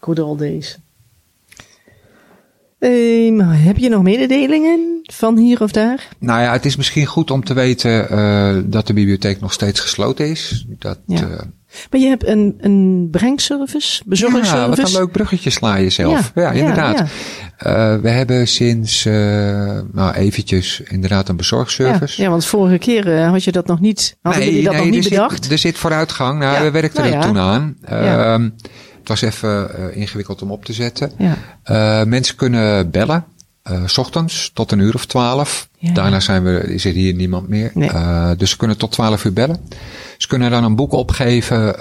Good 0.00 0.18
old 0.18 0.38
days. 0.38 0.78
Ehm, 2.78 3.38
heb 3.40 3.76
je 3.76 3.88
nog 3.88 4.02
mededelingen 4.02 5.00
van 5.02 5.36
hier 5.38 5.62
of 5.62 5.70
daar? 5.70 6.08
Nou 6.18 6.40
ja, 6.42 6.52
het 6.52 6.64
is 6.64 6.76
misschien 6.76 7.06
goed 7.06 7.30
om 7.30 7.44
te 7.44 7.54
weten 7.54 8.08
eh, 8.10 8.56
dat 8.64 8.86
de 8.86 8.92
bibliotheek 8.92 9.40
nog 9.40 9.52
steeds 9.52 9.80
gesloten 9.80 10.28
is. 10.30 10.66
Dat, 10.78 10.98
Ja. 11.06 11.16
eh, 11.20 11.28
Maar 11.90 12.00
je 12.00 12.06
hebt 12.08 12.26
een, 12.26 12.54
een 12.60 13.08
brengservice, 13.10 14.02
bezorgingsservice. 14.06 14.62
ja, 14.62 14.68
wat 14.82 14.92
een 14.92 14.98
leuk 15.00 15.12
bruggetje 15.12 15.50
sla 15.50 15.76
je 15.76 15.90
zelf. 15.90 16.32
Ja, 16.34 16.50
inderdaad. 16.50 16.98
ja. 16.98 17.06
Eh, 17.56 18.00
we 18.00 18.08
hebben 18.08 18.48
sinds, 18.48 19.04
nou 19.92 20.12
eventjes, 20.14 20.80
inderdaad 20.84 21.28
een 21.28 21.36
bezorgservice. 21.36 22.22
Ja, 22.22 22.28
want 22.30 22.44
vorige 22.46 22.78
keer 22.78 23.24
had 23.24 23.44
je 23.44 23.52
dat 23.52 23.66
nog 23.66 23.80
niet. 23.80 24.16
Hadden 24.22 24.44
jullie 24.44 24.62
dat 24.64 24.72
nog 24.74 24.84
er 24.84 24.90
niet 24.90 25.02
zit- 25.02 25.12
bedacht? 25.12 25.50
er 25.50 25.58
zit 25.58 25.78
vooruitgang. 25.78 26.38
Nou, 26.38 26.64
we 26.64 26.70
werkten 26.70 27.02
nou 27.02 27.14
er 27.14 27.20
ja. 27.20 27.26
toen 27.26 27.38
aan. 27.38 27.76
Het 29.08 29.20
was 29.20 29.30
even 29.32 29.74
eh, 29.74 29.96
ingewikkeld 30.00 30.42
om 30.42 30.50
op 30.50 30.64
te 30.64 30.72
zetten. 30.72 31.12
Ja. 31.18 31.36
Eh, 31.62 32.06
mensen 32.06 32.36
kunnen 32.36 32.90
bellen. 32.90 33.24
eh, 33.62 33.82
s 33.86 33.98
ochtends 33.98 34.50
tot 34.54 34.72
een 34.72 34.78
uur 34.78 34.94
of 34.94 35.06
twaalf. 35.06 35.68
Ja. 35.78 35.92
Daarna 35.92 36.20
zijn 36.20 36.42
we, 36.42 36.58
is 36.74 36.84
er 36.84 36.92
hier 36.92 37.14
niemand 37.14 37.48
meer. 37.48 37.70
Nee. 37.74 37.90
Dus 38.36 38.50
ze 38.50 38.56
kunnen 38.56 38.76
tot 38.78 38.92
twaalf 38.92 39.24
uur 39.24 39.32
bellen. 39.32 39.60
Ze 40.18 40.26
kunnen 40.28 40.50
dan 40.50 40.64
een 40.64 40.76
boek 40.76 40.92
opgeven 40.92 41.74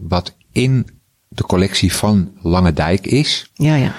wat 0.00 0.34
in 0.52 0.86
de 1.28 1.42
collectie 1.42 1.92
van 1.92 2.30
Lange 2.42 2.72
Dijk 2.72 3.06
is. 3.06 3.50
Ja, 3.54 3.74
ja. 3.74 3.94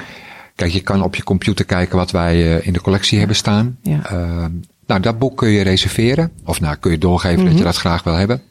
Kijk, 0.56 0.72
je 0.72 0.80
kan 0.82 1.04
op 1.04 1.16
je 1.16 1.24
computer 1.24 1.66
kijken 1.66 1.98
wat 1.98 2.12
wij 2.12 2.58
in 2.60 2.74
de 2.74 2.82
collectie 2.82 3.18
hebben 3.18 3.36
staan. 3.36 3.78
Ja. 3.82 4.02
Nou, 4.88 5.02
dat 5.02 5.20
boek 5.20 5.38
kun 5.38 5.50
je 5.50 5.62
reserveren. 5.62 6.32
Of 6.46 6.60
nou, 6.62 6.76
kun 6.76 6.92
je 6.92 6.98
doorgeven 6.98 7.40
Mhm. 7.40 7.48
dat 7.50 7.58
je 7.58 7.64
dat 7.64 7.78
graag 7.78 8.04
wil 8.04 8.14
hebben. 8.14 8.42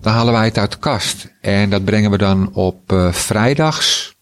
Dan 0.00 0.12
halen 0.12 0.32
wij 0.32 0.44
het 0.44 0.58
uit 0.58 0.72
de 0.72 0.78
kast. 0.78 1.32
En 1.40 1.70
dat 1.70 1.84
brengen 1.84 2.10
we 2.10 2.18
dan 2.18 2.54
op 2.54 2.92
eh, 2.92 3.12
vrijdags. 3.12 4.16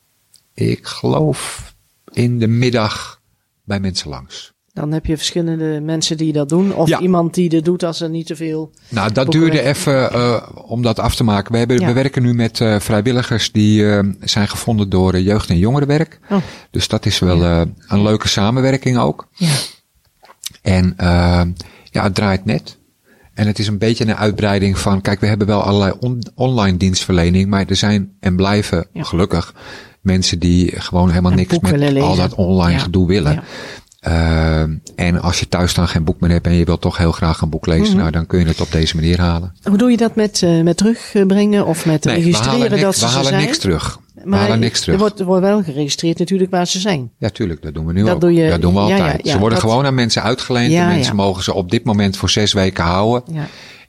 Ik 0.55 0.87
geloof 0.87 1.75
in 2.13 2.39
de 2.39 2.47
middag 2.47 3.21
bij 3.65 3.81
mensen 3.81 4.09
langs. 4.11 4.55
Dan 4.73 4.93
heb 4.93 5.07
je 5.07 5.17
verschillende 5.17 5.81
mensen 5.81 6.17
die 6.17 6.33
dat 6.33 6.49
doen. 6.49 6.75
Of 6.75 6.89
Ja. 6.89 7.01
iemand 7.01 7.35
die 7.35 7.49
dat 7.49 7.65
doet 7.65 7.83
als 7.83 8.01
er 8.01 8.11
niet 8.11 8.27
te 8.27 8.37
veel. 8.37 8.71
Nou, 8.89 9.13
dat 9.13 9.31
duurde 9.33 9.57
weg. 9.63 9.65
even 9.77 10.13
eh, 10.13 10.43
om 10.55 10.83
dat 10.83 10.99
af 10.99 11.15
te 11.15 11.25
maken. 11.25 11.53
We, 11.53 11.59
hebben, 11.59 11.81
Ja. 11.81 11.87
we 11.87 11.93
werken 11.93 12.23
nu 12.23 12.35
met 12.35 12.61
eh, 12.61 12.81
vrijwilligers 12.81 13.53
die 13.53 13.85
zijn 14.21 14.49
gevonden 14.49 14.89
door 14.89 15.19
jeugd- 15.21 15.51
en 15.51 15.59
jongerenwerk. 15.59 16.21
Oh. 16.31 16.39
Dus 16.71 16.89
dat 16.89 17.07
is 17.07 17.19
wel 17.19 17.43
een 17.43 18.03
leuke 18.03 18.29
samenwerking 18.29 18.99
ook. 18.99 19.29
Ja. 19.33 19.55
En 20.63 20.95
ja, 21.91 22.03
het 22.03 22.15
draait 22.15 22.45
net. 22.45 22.76
En 23.37 23.47
het 23.47 23.59
is 23.59 23.67
een 23.67 23.79
beetje 23.79 24.05
een 24.07 24.17
uitbreiding 24.17 24.79
van, 24.79 25.01
kijk, 25.01 25.21
we 25.21 25.27
hebben 25.27 25.47
wel 25.47 25.63
allerlei 25.63 25.93
on- 26.01 26.23
online 26.35 26.77
dienstverlening, 26.77 27.49
maar 27.49 27.65
er 27.69 27.77
zijn 27.77 28.11
en 28.21 28.37
blijven 28.37 28.87
Ja. 28.93 29.03
gelukkig 29.03 29.55
mensen 30.01 30.39
die 30.39 30.81
gewoon 30.81 31.09
helemaal 31.09 31.33
niks 31.33 31.59
met 31.59 31.99
al 32.01 32.17
dat 32.17 32.35
online 32.35 32.73
Ja. 32.73 32.79
gedoe 32.79 33.07
willen. 33.07 33.33
Ja. 33.33 33.43
Uh, 34.09 34.61
en 34.97 35.21
als 35.23 35.39
je 35.41 35.49
thuis 35.49 35.75
dan 35.75 35.89
geen 35.89 36.05
boek 36.05 36.21
meer 36.21 36.31
hebt 36.31 36.47
en 36.47 36.55
je 36.55 36.65
wilt 36.65 36.81
toch 36.81 36.97
heel 36.97 37.13
graag 37.13 37.41
een 37.41 37.49
boek 37.51 37.67
lezen, 37.67 37.87
Mhm. 37.89 37.97
nou 37.97 38.11
dan 38.11 38.27
kun 38.27 38.39
je 38.39 38.47
het 38.47 38.61
op 38.61 38.73
deze 38.73 38.95
manier 38.97 39.21
halen. 39.21 39.53
Hoe 39.63 39.77
doe 39.79 39.91
je 39.91 39.97
dat 39.97 40.15
met, 40.17 40.43
eh, 40.43 40.63
met 40.63 40.77
terugbrengen 40.77 41.67
of 41.67 41.87
met 41.87 42.05
Nee, 42.05 42.15
we 42.17 42.21
registreren 42.23 42.61
halen, 42.61 42.81
dat 42.81 42.95
ze 42.97 43.05
we 43.05 43.11
halen 43.11 43.27
zijn? 43.29 43.45
niks 43.45 43.59
terug. 43.59 43.99
Maar 44.27 44.39
halen 44.41 44.59
niks 44.59 44.81
terug. 44.81 44.95
Er 44.95 45.01
wordt, 45.01 45.21
er 45.21 45.27
wordt 45.27 45.43
wel 45.43 45.63
geregistreerd 45.63 46.19
natuurlijk 46.19 46.51
waar 46.51 46.67
ze 46.67 46.79
zijn. 46.81 47.11
Ja, 47.19 47.29
tuurlijk, 47.29 47.63
dat 47.63 47.75
doen 47.75 47.87
we 47.87 47.93
nu 47.93 48.05
Dat 48.05 48.15
ook. 48.15 48.21
doe 48.21 48.33
je- 48.33 48.51
dat 48.51 48.61
doen 48.61 48.73
we 48.75 48.79
altijd. 48.81 49.01
ja, 49.01 49.19
ja, 49.23 49.31
ze 49.33 49.39
worden 49.39 49.59
dat- 49.59 49.69
gewoon 49.71 49.87
aan 49.87 49.95
mensen 49.95 50.23
uitgeleend. 50.23 50.71
De 50.71 50.77
mensen 50.79 51.17
mogen 51.17 51.43
ze 51.43 51.55
op 51.55 51.71
dit 51.71 51.85
moment 51.85 52.17
voor 52.17 52.31
zes 52.31 52.53
weken 52.53 52.85
houden. 52.85 53.23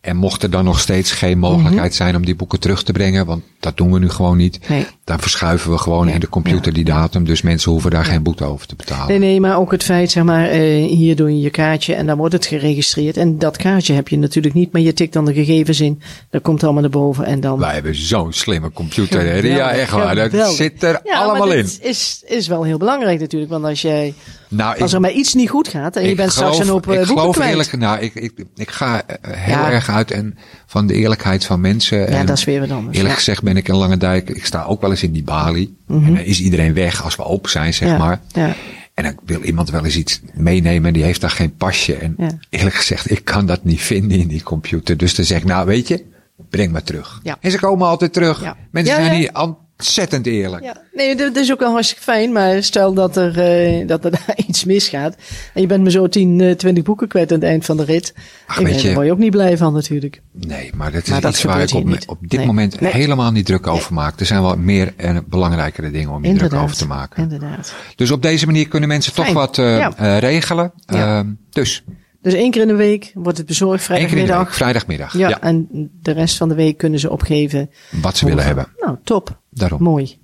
En 0.02 0.16
mocht 0.16 0.44
er 0.44 0.50
dan 0.50 0.64
nog 0.66 0.80
steeds 0.80 1.12
geen 1.12 1.40
mogelijkheid 1.40 1.96
zijn 1.96 2.16
om 2.16 2.26
die 2.26 2.36
boeken 2.36 2.60
terug 2.60 2.84
te 2.84 2.92
brengen, 2.92 3.26
want 3.26 3.44
dat 3.60 3.78
doen 3.78 3.92
we 3.92 4.00
nu 4.00 4.10
gewoon 4.10 4.38
niet, 4.38 4.60
Mhm. 4.62 4.72
Nee. 4.72 4.86
dan 5.04 5.20
verschuiven 5.20 5.72
we 5.72 5.78
gewoon 5.78 6.08
Ja, 6.08 6.14
in 6.14 6.20
de 6.20 6.30
computer 6.30 6.74
die 6.74 6.84
datum. 6.84 7.24
Dus 7.26 7.42
mensen 7.42 7.72
hoeven 7.72 7.92
daar 7.92 8.06
geen 8.06 8.24
boete 8.24 8.44
over 8.44 8.68
te 8.68 8.76
betalen. 8.76 9.08
Nee, 9.08 9.20
nee, 9.20 9.40
maar 9.40 9.58
ook 9.58 9.72
het 9.72 9.84
feit, 9.84 10.12
zeg 10.12 10.24
maar, 10.24 10.48
eh, 10.50 10.60
hier 10.86 11.16
doe 11.16 11.30
je 11.36 11.42
je 11.42 11.50
kaartje 11.50 11.94
en 11.94 12.06
dan 12.06 12.18
wordt 12.18 12.34
het 12.34 12.46
geregistreerd. 12.46 13.18
En 13.18 13.40
dat 13.40 13.58
kaartje 13.58 13.94
heb 13.94 14.08
je 14.08 14.18
natuurlijk 14.18 14.54
niet, 14.54 14.72
maar 14.72 14.82
je 14.82 14.94
tikt 14.94 15.14
dan 15.14 15.26
de 15.26 15.34
gegevens 15.34 15.80
in. 15.82 16.02
Dat 16.30 16.42
komt 16.42 16.64
allemaal 16.64 16.82
naar 16.82 16.92
boven 16.92 17.26
en 17.26 17.40
dan... 17.40 17.60
Wij 17.60 17.74
hebben 17.74 17.96
zo'n 17.96 18.34
slimme 18.34 18.72
computer. 18.72 19.20
hè? 19.22 19.36
Ja, 19.38 19.72
echt 19.72 19.92
waar. 19.92 20.30
Dat 20.30 20.54
zit 20.54 20.84
er 20.84 21.00
Ja, 21.04 21.18
allemaal 21.20 21.48
maar 21.48 21.58
in. 21.58 21.64
dat 21.64 21.78
is, 21.82 22.24
is 22.26 22.48
wel 22.48 22.64
heel 22.64 22.78
belangrijk 22.78 23.20
natuurlijk, 23.20 23.52
want 23.52 23.64
als 23.66 23.82
jij, 23.82 24.14
Nou, 24.48 24.80
als 24.80 24.94
er 24.94 25.00
maar 25.02 25.12
iets 25.12 25.34
niet 25.34 25.50
goed 25.50 25.68
gaat 25.68 25.96
en 25.96 26.08
je 26.10 26.16
bent 26.16 26.32
straks 26.32 26.50
geloof- 26.52 26.66
een 26.68 26.72
hoop 26.74 26.88
eh, 26.90 27.00
Ik 27.02 27.06
geloof 27.08 27.36
kwijt. 27.36 27.52
eerlijk, 27.52 27.78
nou, 27.78 28.00
ik, 28.00 28.16
ik, 28.16 28.32
ik 28.56 28.72
ga 28.72 29.02
eh, 29.06 29.32
heel 29.38 29.54
Ja. 29.58 29.72
erg 29.72 29.90
uit 29.90 30.12
en 30.12 30.38
van 30.66 30.88
de 30.88 30.94
eerlijkheid 30.94 31.46
van 31.46 31.62
mensen. 31.62 31.98
Ja, 32.00 32.06
en 32.06 32.26
dat 32.26 32.38
is 32.38 32.44
weer 32.44 32.60
wat 32.60 32.72
anders. 32.72 32.96
Eerlijk 32.96 33.14
Ja. 33.14 33.20
gezegd 33.20 33.44
ben 33.44 33.58
ik 33.58 33.68
in 33.68 33.76
Lange 33.76 33.98
Dijk, 33.98 34.30
ik 34.30 34.46
sta 34.46 34.64
ook 34.64 34.82
wel 34.82 34.90
eens 34.90 35.04
in 35.04 35.12
die 35.12 35.24
balie. 35.24 35.78
En 35.88 36.06
dan 36.06 36.18
is 36.18 36.42
iedereen 36.42 36.74
weg 36.74 37.04
als 37.04 37.16
we 37.16 37.24
open 37.24 37.50
zijn, 37.50 37.74
zeg 37.74 37.88
Mhm. 37.90 37.98
Ja, 37.98 38.06
maar. 38.06 38.22
ja. 38.32 38.56
En 38.94 39.04
dan 39.04 39.16
wil 39.26 39.42
iemand 39.42 39.70
wel 39.70 39.86
eens 39.86 39.96
iets 39.98 40.22
meenemen 40.34 40.88
en 40.88 40.94
die 40.94 41.04
heeft 41.04 41.22
daar 41.22 41.30
geen 41.30 41.56
pasje. 41.56 41.96
En 41.96 42.16
eerlijk 42.50 42.76
gezegd, 42.76 43.12
ik 43.12 43.26
kan 43.26 43.46
dat 43.46 43.64
niet 43.64 43.82
vinden 43.82 44.20
in 44.20 44.28
die 44.28 44.44
computer. 44.44 44.98
Dus 44.98 45.16
dan 45.16 45.26
zeg 45.26 45.38
ik, 45.38 45.44
nou 45.46 45.66
weet 45.66 45.88
je, 45.88 46.04
breng 46.50 46.72
maar 46.72 46.84
terug. 46.84 47.20
Ja. 47.24 47.38
En 47.42 47.52
ze 47.52 47.60
komen 47.60 47.88
altijd 47.88 48.14
terug. 48.14 48.42
Ja. 48.42 48.56
Mensen 48.72 48.96
zijn 48.96 49.22
ja. 49.22 49.58
Ontzettend 49.78 50.26
eerlijk. 50.28 50.64
Ja, 50.64 50.82
nee, 50.94 51.16
dat 51.16 51.36
is 51.36 51.52
ook 51.52 51.60
wel 51.60 51.72
hartstikke 51.72 52.04
fijn. 52.04 52.32
Maar 52.32 52.64
stel 52.64 52.94
dat 52.94 53.18
er, 53.18 53.40
eh, 53.40 53.88
dat 53.88 54.06
er 54.06 54.12
daar 54.26 54.34
iets 54.48 54.64
misgaat. 54.66 55.16
En 55.54 55.62
je 55.62 55.68
bent 55.68 55.82
maar 55.82 55.92
zo 55.92 56.08
10, 56.08 56.42
eh, 56.42 56.52
20 56.56 56.84
boeken 56.84 57.08
kwijt 57.08 57.32
aan 57.32 57.40
het 57.40 57.48
eind 57.50 57.66
van 57.66 57.78
de 57.78 57.84
rit. 57.84 58.14
Ach, 58.48 58.60
Ik 58.60 58.84
Daar 58.84 58.94
word 58.94 59.06
je 59.06 59.12
ook 59.12 59.18
niet 59.18 59.32
blij 59.32 59.58
van 59.58 59.74
natuurlijk. 59.74 60.22
Nee, 60.32 60.72
maar 60.76 60.92
dat 60.92 61.04
is 61.04 61.10
Maar 61.10 61.22
dat 61.22 61.32
iets 61.32 61.44
waar 61.44 61.62
ik 61.62 61.74
op, 62.08 62.18
dit 62.22 62.38
Nee. 62.40 62.46
moment 62.48 62.80
Nee. 62.80 62.92
helemaal 62.92 63.32
niet 63.32 63.46
druk 63.46 63.68
over 63.68 63.94
maak. 63.94 64.20
Er 64.20 64.26
zijn 64.26 64.42
wel 64.42 64.58
meer 64.58 64.94
en 64.96 65.26
belangrijkere 65.30 65.92
dingen 65.92 66.10
om 66.14 66.26
je 66.26 66.34
druk 66.34 66.54
over 66.54 66.76
te 66.76 66.88
maken. 66.88 67.24
Inderdaad. 67.24 67.74
Dus 67.96 68.12
op 68.12 68.22
deze 68.22 68.46
manier 68.46 68.68
kunnen 68.68 68.90
mensen 68.90 69.14
toch 69.14 69.32
wat 69.32 69.58
eh, 69.58 69.78
Ja. 69.78 69.94
eh, 69.98 70.18
regelen. 70.20 70.72
Ja. 70.86 71.18
Ehm, 71.20 71.28
dus, 71.50 71.84
Dus 72.22 72.34
één 72.34 72.52
keer 72.52 72.62
in 72.62 72.68
de 72.68 72.76
week 72.76 73.12
wordt 73.14 73.38
het 73.38 73.48
bezorgd, 73.48 73.90
één 73.90 73.98
keer 74.08 74.18
in 74.18 74.26
de 74.26 74.38
week, 74.38 74.54
vrijdagmiddag. 74.54 74.56
vrijdagmiddag. 74.56 75.14
Ja, 75.18 75.30
Ja, 75.30 75.42
en 75.42 75.68
de 76.02 76.12
rest 76.12 76.38
van 76.38 76.50
de 76.50 76.56
week 76.56 76.78
kunnen 76.78 77.00
ze 77.00 77.10
opgeven. 77.12 77.70
wat 78.02 78.18
ze 78.18 78.26
willen 78.26 78.44
hebben. 78.46 78.68
Nou, 78.78 78.98
top. 79.04 79.40
Daarom. 79.58 79.84
Mooi. 79.84 80.18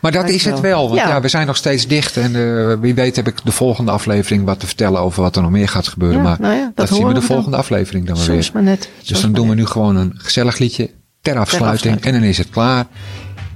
Maar 0.00 0.12
dat 0.12 0.28
is 0.28 0.44
het 0.44 0.60
wel, 0.60 0.88
want 0.88 1.00
ja. 1.00 1.08
Ja. 1.08 1.20
we 1.20 1.28
zijn 1.28 1.46
nog 1.46 1.56
steeds 1.56 1.86
dicht. 1.86 2.16
En 2.16 2.36
eh, 2.36 2.80
wie 2.80 2.94
weet 2.94 3.16
heb 3.16 3.28
ik 3.28 3.44
de 3.44 3.52
volgende 3.52 3.90
aflevering 3.90 4.44
wat 4.44 4.60
te 4.60 4.66
vertellen 4.66 5.00
over 5.00 5.22
wat 5.22 5.36
er 5.36 5.42
nog 5.42 5.50
meer 5.50 5.68
gaat 5.68 5.88
gebeuren. 5.88 6.16
Ja, 6.18 6.22
maar 6.22 6.36
nou 6.40 6.54
ja, 6.54 6.64
dat 6.64 6.88
dat, 6.88 6.88
zien 6.88 6.96
we 6.96 7.02
de 7.02 7.20
we 7.20 7.26
dan. 7.26 7.36
volgende 7.36 7.56
aflevering 7.56 8.06
dan 8.06 8.16
weer. 8.26 8.50
maar 8.52 8.62
net. 8.62 8.88
Dus 9.04 9.20
dan 9.20 9.32
doen 9.32 9.48
we 9.48 9.54
nu 9.54 9.66
gewoon 9.66 9.96
een 9.96 10.12
gezellig 10.16 10.58
liedje 10.58 10.90
ter 11.20 11.38
afsluiting. 11.38 11.72
afsluiting. 11.72 12.14
En 12.14 12.20
dan 12.20 12.28
is 12.28 12.38
het 12.38 12.50
klaar. 12.50 12.86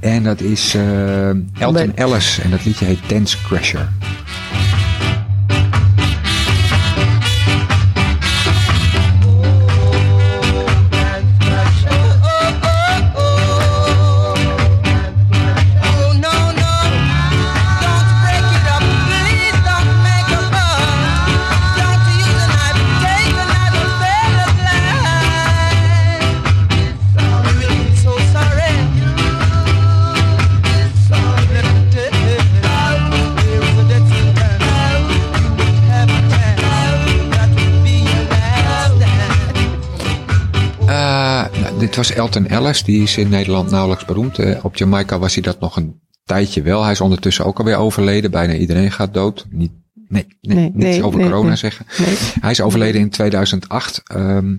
En 0.00 0.22
dat 0.22 0.40
is 0.40 0.74
eh, 0.74 1.28
Elton 1.62 1.92
Ellis. 1.94 2.38
En 2.42 2.50
dat 2.50 2.64
liedje 2.64 2.84
heet 2.84 2.98
Dance 3.06 3.36
Crasher. 3.42 3.88
Was 41.98 42.12
Elton 42.12 42.46
Ellis. 42.46 42.82
Die 42.82 43.02
is 43.02 43.16
in 43.16 43.28
Nederland 43.28 43.70
nauwelijks 43.70 44.04
beroemd. 44.04 44.62
Op 44.62 44.76
Jamaica 44.76 45.18
was 45.18 45.34
hij 45.34 45.42
dat 45.42 45.60
nog 45.60 45.76
een 45.76 46.00
tijdje 46.24 46.62
wel. 46.62 46.82
Hij 46.82 46.92
is 46.92 47.00
ondertussen 47.00 47.44
ook 47.44 47.58
alweer 47.58 47.76
overleden. 47.76 48.30
Bijna 48.30 48.54
iedereen 48.54 48.92
gaat 48.92 49.14
dood. 49.14 49.46
Niet, 49.50 49.72
nee, 50.08 50.26
nee, 50.40 50.56
Nee, 50.56 50.70
niets 50.74 50.84
nee, 50.84 51.04
over 51.04 51.18
nee, 51.18 51.28
corona 51.28 51.56
zeggen. 51.56 51.86
Hij 52.40 52.50
is 52.50 52.60
overleden 52.60 53.00
in 53.00 53.10
2008. 53.10 54.02
ehm, 54.04 54.56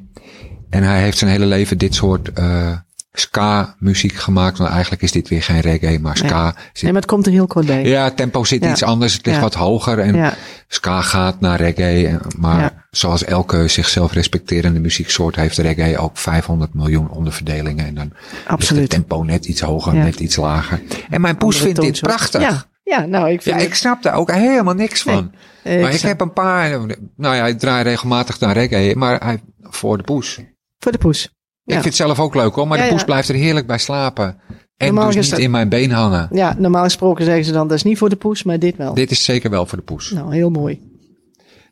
en 0.70 0.84
hij 0.84 1.02
heeft 1.02 1.18
zijn 1.18 1.32
hele 1.32 1.46
leven 1.46 1.78
dit 1.78 1.96
soort 1.96 2.34
eh, 2.34 2.78
ska-muziek 3.12 4.14
gemaakt. 4.14 4.58
Want 4.58 4.70
eigenlijk 4.72 5.02
is 5.02 5.12
dit 5.12 5.28
weer 5.30 5.44
geen 5.44 5.60
reggae, 5.60 6.00
maar 6.00 6.18
ska. 6.18 6.54
zit- 6.74 6.84
Nee, 6.84 6.92
maar 6.92 7.02
het 7.02 7.10
komt 7.12 7.26
er 7.26 7.32
heel 7.32 7.48
kort 7.48 7.66
bij. 7.66 7.84
ja, 7.84 8.12
tempo 8.12 8.44
zit 8.44 8.64
Ja. 8.64 8.72
iets 8.72 8.84
anders. 8.84 9.14
Het 9.14 9.26
ligt 9.26 9.38
Ja. 9.38 9.44
wat 9.44 9.54
hoger. 9.54 10.00
En 10.00 10.16
Ja. 10.16 10.34
ska 10.68 11.02
gaat 11.02 11.40
naar 11.40 11.58
reggae. 11.62 12.20
Maar 12.38 12.88
zoals 12.92 13.24
elke 13.24 13.68
zichzelf 13.68 14.14
respecterende 14.14 14.80
muzieksoort 14.80 15.36
heeft 15.36 15.58
reggae 15.58 15.98
ook 15.98 16.18
500 16.18 16.74
miljoen 16.74 17.10
onderverdelingen. 17.10 17.86
En 17.86 17.94
dan 17.96 18.12
Absoluut. 18.48 18.82
het 18.82 18.92
tempo 18.92 19.24
net 19.24 19.46
iets 19.46 19.62
hoger, 19.62 19.94
net 19.94 20.20
iets 20.20 20.36
lager. 20.36 20.82
En 21.10 21.22
mijn 21.22 21.38
poes 21.38 21.58
vindt 21.62 21.82
dit 21.82 22.00
prachtig. 22.00 22.42
Ja, 22.42 22.64
ja 22.84 23.06
nou, 23.06 23.30
ik 23.30 23.42
vind 23.42 23.56
Ja, 23.56 23.62
het- 23.62 23.70
ik 23.72 23.76
snap 23.76 24.04
daar 24.04 24.14
ook 24.16 24.32
helemaal 24.32 24.74
niks 24.74 25.02
van. 25.02 25.32
Nee, 25.64 25.74
eh, 25.76 25.80
maar 25.82 25.90
ik 25.90 25.94
ik 25.94 26.00
snap- 26.00 26.12
heb 26.12 26.22
een 26.22 26.34
paar, 26.34 26.70
nou 27.16 27.36
ja, 27.36 27.46
ik 27.48 27.60
draai 27.60 27.84
regelmatig 27.84 28.40
naar 28.40 28.54
reggae, 28.54 28.96
maar 28.96 29.24
hij, 29.24 29.40
voor 29.62 29.98
de 29.98 30.04
poes. 30.04 30.40
Voor 30.80 30.92
de 30.92 30.98
poes. 30.98 31.34
Ik 31.70 31.74
vind 31.76 31.86
het 31.86 31.96
zelf 31.96 32.20
ook 32.20 32.36
leuk 32.36 32.54
hoor, 32.54 32.68
maar 32.68 32.78
de 32.78 32.88
poes 32.88 33.04
blijft 33.04 33.30
er 33.30 33.36
heerlijk 33.36 33.68
bij 33.68 33.78
slapen. 33.78 34.40
En 34.78 34.88
Normaal 34.94 35.12
dus 35.12 35.32
niet 35.32 35.40
in 35.40 35.52
mijn 35.52 35.70
been 35.70 35.92
hangen. 35.92 36.28
Ja, 36.32 36.56
normaal 36.58 36.84
gesproken 36.84 37.26
zeggen 37.26 37.46
ze 37.46 37.52
dan, 37.52 37.68
dat 37.68 37.78
is 37.78 37.84
niet 37.84 37.98
voor 37.98 38.10
de 38.10 38.16
poes, 38.16 38.44
maar 38.44 38.60
dit 38.60 38.78
wel. 38.78 38.94
Dit 38.94 39.12
is 39.12 39.24
zeker 39.24 39.50
wel 39.50 39.66
voor 39.66 39.78
de 39.78 39.84
poes. 39.84 40.12
Nou, 40.12 40.34
heel 40.34 40.50
mooi. 40.50 40.82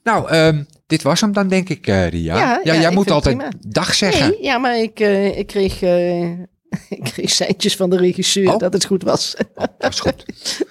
Nou, 0.03 0.29
ehm, 0.29 0.63
dit 0.87 1.01
was 1.01 1.21
hem 1.21 1.31
dan 1.33 1.47
denk 1.47 1.69
ik, 1.69 1.87
eh, 1.87 2.09
Ria. 2.09 2.37
Ja, 2.37 2.59
ja, 2.63 2.75
jij 2.81 2.91
moet 2.91 3.11
altijd 3.11 3.43
dag 3.67 3.93
zeggen. 3.93 4.29
Nee, 4.29 4.43
ja, 4.43 4.57
maar 4.57 4.77
ik, 4.79 4.99
eh, 4.99 5.37
ik 5.37 5.47
kreeg... 5.47 5.81
eh, 5.81 6.29
ik 6.97 7.03
kreeg 7.03 7.29
seintjes 7.29 7.75
van 7.75 7.89
de 7.89 7.97
regisseur 7.97 8.53
Oh. 8.53 8.59
dat 8.59 8.73
het 8.73 8.85
goed 8.85 9.03
was. 9.03 9.35
Dat 9.77 9.93
is 9.93 9.99
goed. 9.99 10.23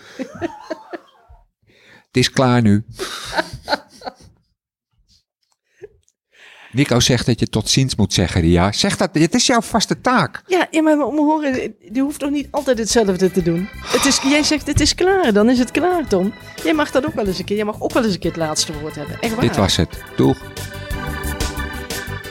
het 2.06 2.16
is 2.16 2.30
klaar 2.30 2.62
nu. 2.62 2.84
Nico 6.76 7.00
zegt 7.00 7.26
dat 7.26 7.40
je 7.40 7.48
tot 7.48 7.68
ziens 7.68 7.96
moet 7.96 8.12
zeggen, 8.12 8.40
Ria. 8.40 8.72
Zeg 8.72 8.96
dat, 8.96 9.10
het 9.12 9.34
is 9.34 9.46
jouw 9.46 9.60
vaste 9.60 10.00
taak. 10.00 10.42
Ja, 10.46 10.66
ja 10.70 10.82
maar 10.82 10.98
om 10.98 11.16
horen, 11.16 11.74
je 11.92 12.00
hoeft 12.00 12.18
toch 12.18 12.30
niet 12.30 12.48
altijd 12.50 12.78
hetzelfde 12.78 13.30
te 13.30 13.42
doen. 13.42 13.68
Het 13.86 14.04
is, 14.04 14.20
jij 14.22 14.42
zegt 14.42 14.66
het 14.66 14.80
is 14.80 14.94
klaar, 14.94 15.32
dan 15.32 15.50
is 15.50 15.58
het 15.58 15.70
klaar, 15.70 16.06
Tom. 16.08 16.32
Jij 16.64 16.74
mag 16.74 16.90
dat 16.90 17.06
ook 17.06 17.14
wel 17.14 17.26
eens 17.26 17.38
een 17.38 17.44
keer. 17.44 17.56
Jij 17.56 17.64
mag 17.64 17.80
ook 17.80 17.92
wel 17.92 18.04
eens 18.04 18.14
een 18.14 18.18
keer 18.18 18.30
het 18.30 18.40
laatste 18.40 18.72
woord 18.80 18.94
hebben. 18.94 19.20
Echt 19.20 19.34
waar. 19.34 19.44
Dit 19.44 19.56
was 19.56 19.76
het. 19.76 20.02
Doeg. 20.16 20.36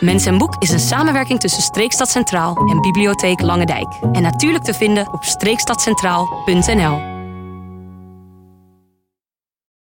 Mens 0.02 0.26
en 0.26 0.38
Boek 0.38 0.56
is 0.60 0.70
een 0.70 0.80
samenwerking 0.80 1.40
tussen 1.40 1.62
Streekstad 1.62 2.10
Centraal 2.10 2.58
en 2.70 2.82
Bibliotheek 2.82 3.42
Langendijk. 3.42 3.88
En 4.12 4.22
natuurlijk 4.22 4.64
te 4.64 4.74
vinden 4.74 5.14
op 5.14 5.24
streekstadcentraal.nl. 5.24 7.15